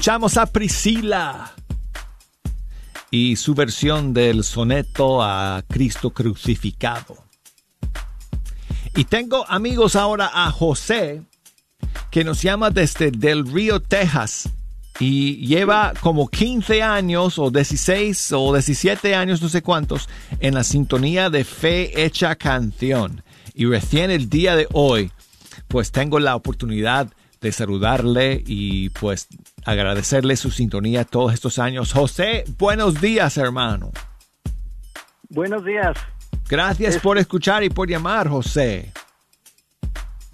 Escuchamos 0.00 0.38
a 0.38 0.46
Priscila 0.46 1.52
y 3.10 3.36
su 3.36 3.52
versión 3.52 4.14
del 4.14 4.44
soneto 4.44 5.22
a 5.22 5.62
Cristo 5.68 6.08
crucificado. 6.08 7.18
Y 8.96 9.04
tengo 9.04 9.44
amigos 9.46 9.96
ahora 9.96 10.30
a 10.32 10.50
José, 10.52 11.20
que 12.10 12.24
nos 12.24 12.40
llama 12.40 12.70
desde 12.70 13.10
Del 13.10 13.46
Río, 13.46 13.80
Texas. 13.80 14.48
Y 14.98 15.46
lleva 15.46 15.92
como 16.00 16.28
15 16.28 16.82
años 16.82 17.38
o 17.38 17.50
16 17.50 18.32
o 18.32 18.54
17 18.54 19.14
años, 19.14 19.42
no 19.42 19.50
sé 19.50 19.60
cuántos, 19.60 20.08
en 20.38 20.54
la 20.54 20.64
sintonía 20.64 21.28
de 21.28 21.44
Fe 21.44 22.06
Hecha 22.06 22.36
Canción. 22.36 23.22
Y 23.52 23.66
recién 23.66 24.10
el 24.10 24.30
día 24.30 24.56
de 24.56 24.66
hoy, 24.72 25.12
pues 25.68 25.92
tengo 25.92 26.18
la 26.20 26.36
oportunidad 26.36 27.12
de 27.40 27.52
saludarle 27.52 28.42
y 28.46 28.90
pues 28.90 29.28
agradecerle 29.64 30.36
su 30.36 30.50
sintonía 30.50 31.04
todos 31.04 31.32
estos 31.34 31.58
años. 31.58 31.92
José, 31.92 32.44
buenos 32.58 33.00
días, 33.00 33.36
hermano. 33.36 33.90
Buenos 35.28 35.64
días. 35.64 35.96
Gracias 36.48 36.96
Es- 36.96 37.02
por 37.02 37.18
escuchar 37.18 37.62
y 37.62 37.70
por 37.70 37.88
llamar, 37.88 38.28
José. 38.28 38.92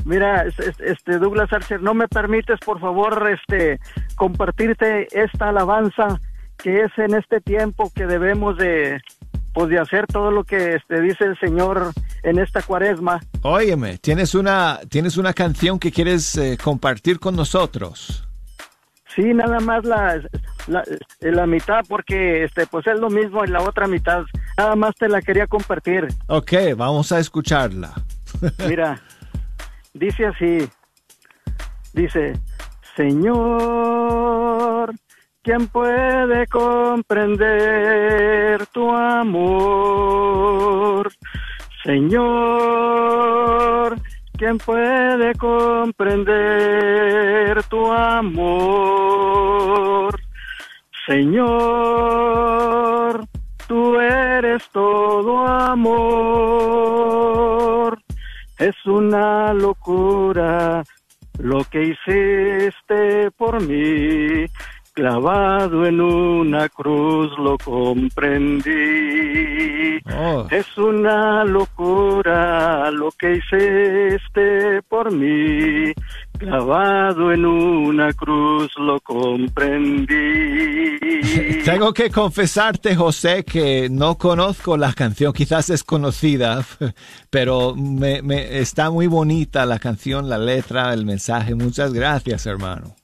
Mira, 0.05 0.45
es- 0.47 0.59
es- 0.61 0.81
este 0.81 1.19
Douglas 1.19 1.53
Archer, 1.53 1.83
¿no 1.83 1.93
me 1.93 2.07
permites 2.09 2.59
por 2.65 2.81
favor 2.81 3.29
este 3.31 3.81
compartirte 4.15 5.09
esta 5.13 5.49
alabanza 5.49 6.21
que 6.57 6.83
es 6.83 6.93
en 6.97 7.15
este 7.15 7.41
tiempo 7.41 7.93
que 7.95 8.07
debemos 8.07 8.57
de 8.57 9.01
pues 9.53 9.71
de 9.71 9.79
hacer 9.79 10.07
todo 10.07 10.31
lo 10.31 10.45
que 10.45 10.75
este 10.75 11.01
dice 11.01 11.25
el 11.25 11.39
Señor 11.39 11.93
en 12.23 12.39
esta 12.39 12.61
Cuaresma? 12.63 13.21
Óyeme, 13.41 13.97
¿tienes 13.99 14.35
una, 14.35 14.81
¿tienes 14.91 15.17
una 15.17 15.33
canción 15.33 15.79
que 15.79 15.91
quieres 15.91 16.37
eh, 16.37 16.59
compartir 16.63 17.19
con 17.19 17.35
nosotros? 17.35 18.26
Sí, 19.17 19.35
nada 19.35 19.59
más 19.61 19.85
la, 19.85 20.21
la 20.67 20.83
la 21.21 21.47
mitad 21.47 21.85
porque 21.89 22.45
este 22.45 22.67
pues 22.67 22.87
es 22.87 23.01
lo 23.01 23.09
mismo 23.09 23.43
en 23.43 23.51
la 23.53 23.63
otra 23.63 23.87
mitad. 23.87 24.25
Nada 24.59 24.77
más 24.77 24.95
te 24.95 25.09
la 25.09 25.23
quería 25.23 25.47
compartir. 25.47 26.07
Ok, 26.27 26.53
vamos 26.77 27.13
a 27.13 27.19
escucharla. 27.19 27.95
Mira, 28.69 29.01
dice 29.95 30.27
así, 30.27 30.69
dice, 31.95 32.35
Señor, 32.95 34.93
¿quién 35.43 35.67
puede 35.69 36.47
comprender 36.47 38.67
tu 38.67 38.91
amor? 38.91 41.11
Señor, 41.85 43.17
¿quién 44.37 44.59
puede 44.59 45.35
comprender 45.35 47.63
tu 47.65 47.91
amor? 47.91 50.15
Señor, 51.07 51.67
tú 53.67 53.99
eres 54.01 54.69
todo 54.71 55.47
amor. 55.47 56.07
Es 58.59 58.75
una 58.87 59.53
locura 59.53 60.83
lo 61.39 61.63
que 61.65 61.83
hiciste 61.83 63.31
por 63.33 63.61
mí. 63.63 64.47
Clavado 64.97 65.85
en 65.85 66.01
una 66.01 66.71
cruz 66.71 67.31
lo 67.39 67.59
comprendí. 67.59 68.73
Oh. 70.19 70.47
Es 70.51 70.67
una 70.79 71.45
locura 71.45 72.91
lo 72.93 73.11
que 73.11 73.35
hiciste 73.35 74.81
por 74.89 75.13
mí. 75.13 75.93
Clavado 76.39 77.31
en 77.31 77.45
una 77.45 78.11
cruz 78.15 78.71
lo 78.79 78.99
comprendí. 79.01 80.07
Tengo 81.67 81.93
que 81.93 82.09
confesarte, 82.11 82.97
José, 82.97 83.45
que 83.45 83.89
no 83.91 84.17
conozco 84.17 84.79
la 84.79 84.95
canción, 84.95 85.35
quizás 85.35 85.69
es 85.69 85.85
conocida, 85.85 86.65
pero 87.29 87.77
me, 87.77 88.23
me- 88.23 88.61
está 88.61 88.89
muy 88.91 89.09
bonita 89.09 89.67
la 89.67 89.79
canción, 89.79 90.31
la 90.31 90.39
letra, 90.39 90.95
el 90.95 91.05
mensaje. 91.05 91.55
Muchas 91.55 91.93
gracias, 91.93 92.47
hermano. 92.47 92.97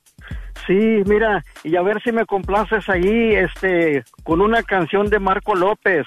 Sí, 0.67 1.03
mira, 1.07 1.45
y 1.65 1.77
a 1.77 1.83
ver 1.83 2.01
si 2.03 2.13
me 2.13 2.25
complaces 2.25 2.89
ahí, 2.89 3.35
este, 3.35 4.05
con 4.23 4.41
una 4.41 4.63
canción 4.63 5.11
de 5.11 5.19
Marco 5.19 5.55
López. 5.55 6.07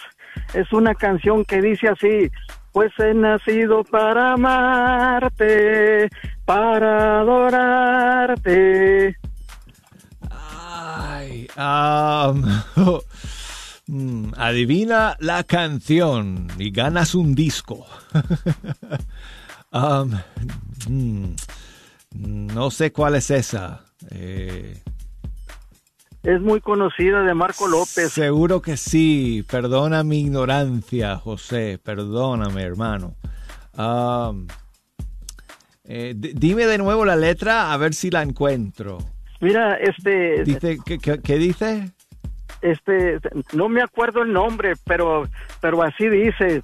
Es 0.54 0.72
una 0.72 0.96
canción 0.96 1.46
que 1.46 1.62
dice 1.62 1.90
así, 1.90 2.30
pues 2.72 2.92
he 3.00 3.14
nacido 3.14 3.84
para 3.84 4.34
amarte, 4.34 6.10
para 6.46 7.22
adorarte. 7.22 9.18
Ay, 10.30 11.48
mm, 13.88 14.32
adivina 14.38 15.16
la 15.20 15.44
canción 15.44 16.48
y 16.58 16.72
ganas 16.72 17.16
un 17.16 17.36
disco. 17.36 17.86
Mm, 20.88 21.36
no 22.54 22.72
sé 22.72 22.94
cuál 22.94 23.16
es 23.16 23.30
esa. 23.30 23.85
Eh, 24.12 24.82
Es 26.24 26.42
muy 26.42 26.60
conocida 26.62 27.22
de 27.24 27.34
Marco 27.34 27.68
López. 27.68 28.12
Seguro 28.12 28.62
que 28.62 28.78
sí. 28.78 29.46
Perdona 29.50 30.04
mi 30.04 30.22
ignorancia, 30.22 31.18
José. 31.18 31.80
Perdóname, 31.84 32.62
hermano. 32.64 33.16
Eh, 35.88 36.14
dime 36.16 36.66
de 36.66 36.78
nuevo 36.80 37.06
la 37.06 37.16
letra 37.16 37.72
a 37.72 37.78
ver 37.78 37.94
si 37.94 38.10
la 38.10 38.24
encuentro. 38.24 38.98
Mira, 39.40 39.76
este, 39.76 40.44
Dice, 40.44 40.80
¿qué, 40.86 40.98
qué- 40.98 41.20
qué 41.22 41.38
dice? 41.38 41.92
este, 42.62 43.20
no 43.54 43.70
me 43.70 43.82
acuerdo 43.84 44.24
el 44.24 44.34
nombre, 44.34 44.74
pero, 44.86 45.28
pero 45.62 45.84
así 45.84 46.08
dice. 46.10 46.64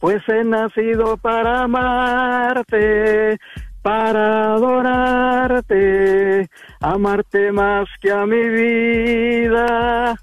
Pues 0.00 0.20
he 0.28 0.42
nacido 0.42 1.16
para 1.16 1.62
amarte, 1.62 3.38
para 3.82 4.54
adorarte, 4.54 6.48
amarte 6.82 7.52
más 7.52 7.88
que 8.00 8.10
a 8.10 8.26
mi 8.26 8.48
vida. 8.48 10.16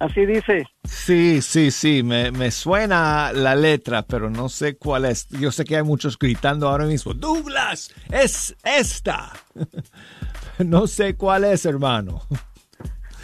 Así 0.00 0.24
dice. 0.24 0.66
Sí, 0.84 1.42
sí, 1.42 1.70
sí, 1.70 2.02
me, 2.02 2.30
me 2.32 2.50
suena 2.50 3.32
la 3.32 3.54
letra, 3.54 4.02
pero 4.02 4.30
no 4.30 4.48
sé 4.48 4.76
cuál 4.76 5.04
es. 5.04 5.28
Yo 5.28 5.52
sé 5.52 5.64
que 5.64 5.76
hay 5.76 5.82
muchos 5.82 6.18
gritando 6.18 6.68
ahora 6.68 6.86
mismo, 6.86 7.12
Douglas, 7.12 7.94
es 8.10 8.56
esta. 8.64 9.32
no 10.58 10.86
sé 10.86 11.16
cuál 11.16 11.44
es, 11.44 11.66
hermano. 11.66 12.22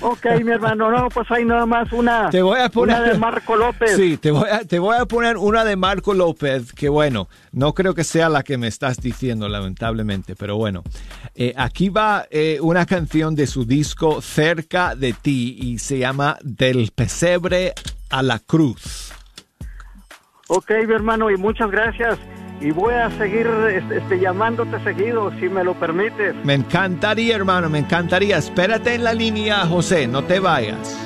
Ok, 0.00 0.26
mi 0.44 0.52
hermano, 0.52 0.90
no, 0.90 1.08
pues 1.08 1.30
hay 1.30 1.44
nada 1.44 1.64
más 1.64 1.90
una, 1.92 2.28
Te 2.30 2.42
voy 2.42 2.60
a 2.60 2.68
poner 2.68 2.96
una 2.96 3.08
de 3.08 3.18
Marco 3.18 3.56
López. 3.56 3.96
Sí, 3.96 4.18
te 4.18 4.30
voy, 4.30 4.48
a, 4.48 4.60
te 4.60 4.78
voy 4.78 4.96
a 4.96 5.06
poner 5.06 5.38
una 5.38 5.64
de 5.64 5.76
Marco 5.76 6.12
López, 6.12 6.72
que 6.72 6.88
bueno, 6.88 7.28
no 7.52 7.72
creo 7.72 7.94
que 7.94 8.04
sea 8.04 8.28
la 8.28 8.42
que 8.42 8.58
me 8.58 8.66
estás 8.66 8.98
diciendo, 8.98 9.48
lamentablemente, 9.48 10.36
pero 10.36 10.56
bueno. 10.56 10.82
Eh, 11.34 11.54
aquí 11.56 11.88
va 11.88 12.26
eh, 12.30 12.58
una 12.60 12.84
canción 12.84 13.34
de 13.34 13.46
su 13.46 13.64
disco 13.64 14.20
Cerca 14.20 14.94
de 14.94 15.14
ti 15.14 15.56
y 15.58 15.78
se 15.78 15.98
llama 15.98 16.36
Del 16.42 16.92
pesebre 16.94 17.72
a 18.10 18.22
la 18.22 18.38
cruz. 18.38 19.12
Ok, 20.48 20.70
mi 20.86 20.94
hermano, 20.94 21.30
y 21.30 21.36
muchas 21.36 21.70
gracias. 21.70 22.18
Y 22.60 22.70
voy 22.70 22.94
a 22.94 23.10
seguir 23.10 23.46
este, 23.46 23.98
este, 23.98 24.18
llamándote 24.18 24.82
seguido, 24.82 25.30
si 25.38 25.48
me 25.48 25.62
lo 25.62 25.74
permites. 25.74 26.34
Me 26.42 26.54
encantaría, 26.54 27.36
hermano, 27.36 27.68
me 27.68 27.80
encantaría. 27.80 28.38
Espérate 28.38 28.94
en 28.94 29.04
la 29.04 29.12
línea, 29.12 29.66
José, 29.66 30.06
no 30.06 30.24
te 30.24 30.40
vayas. 30.40 30.96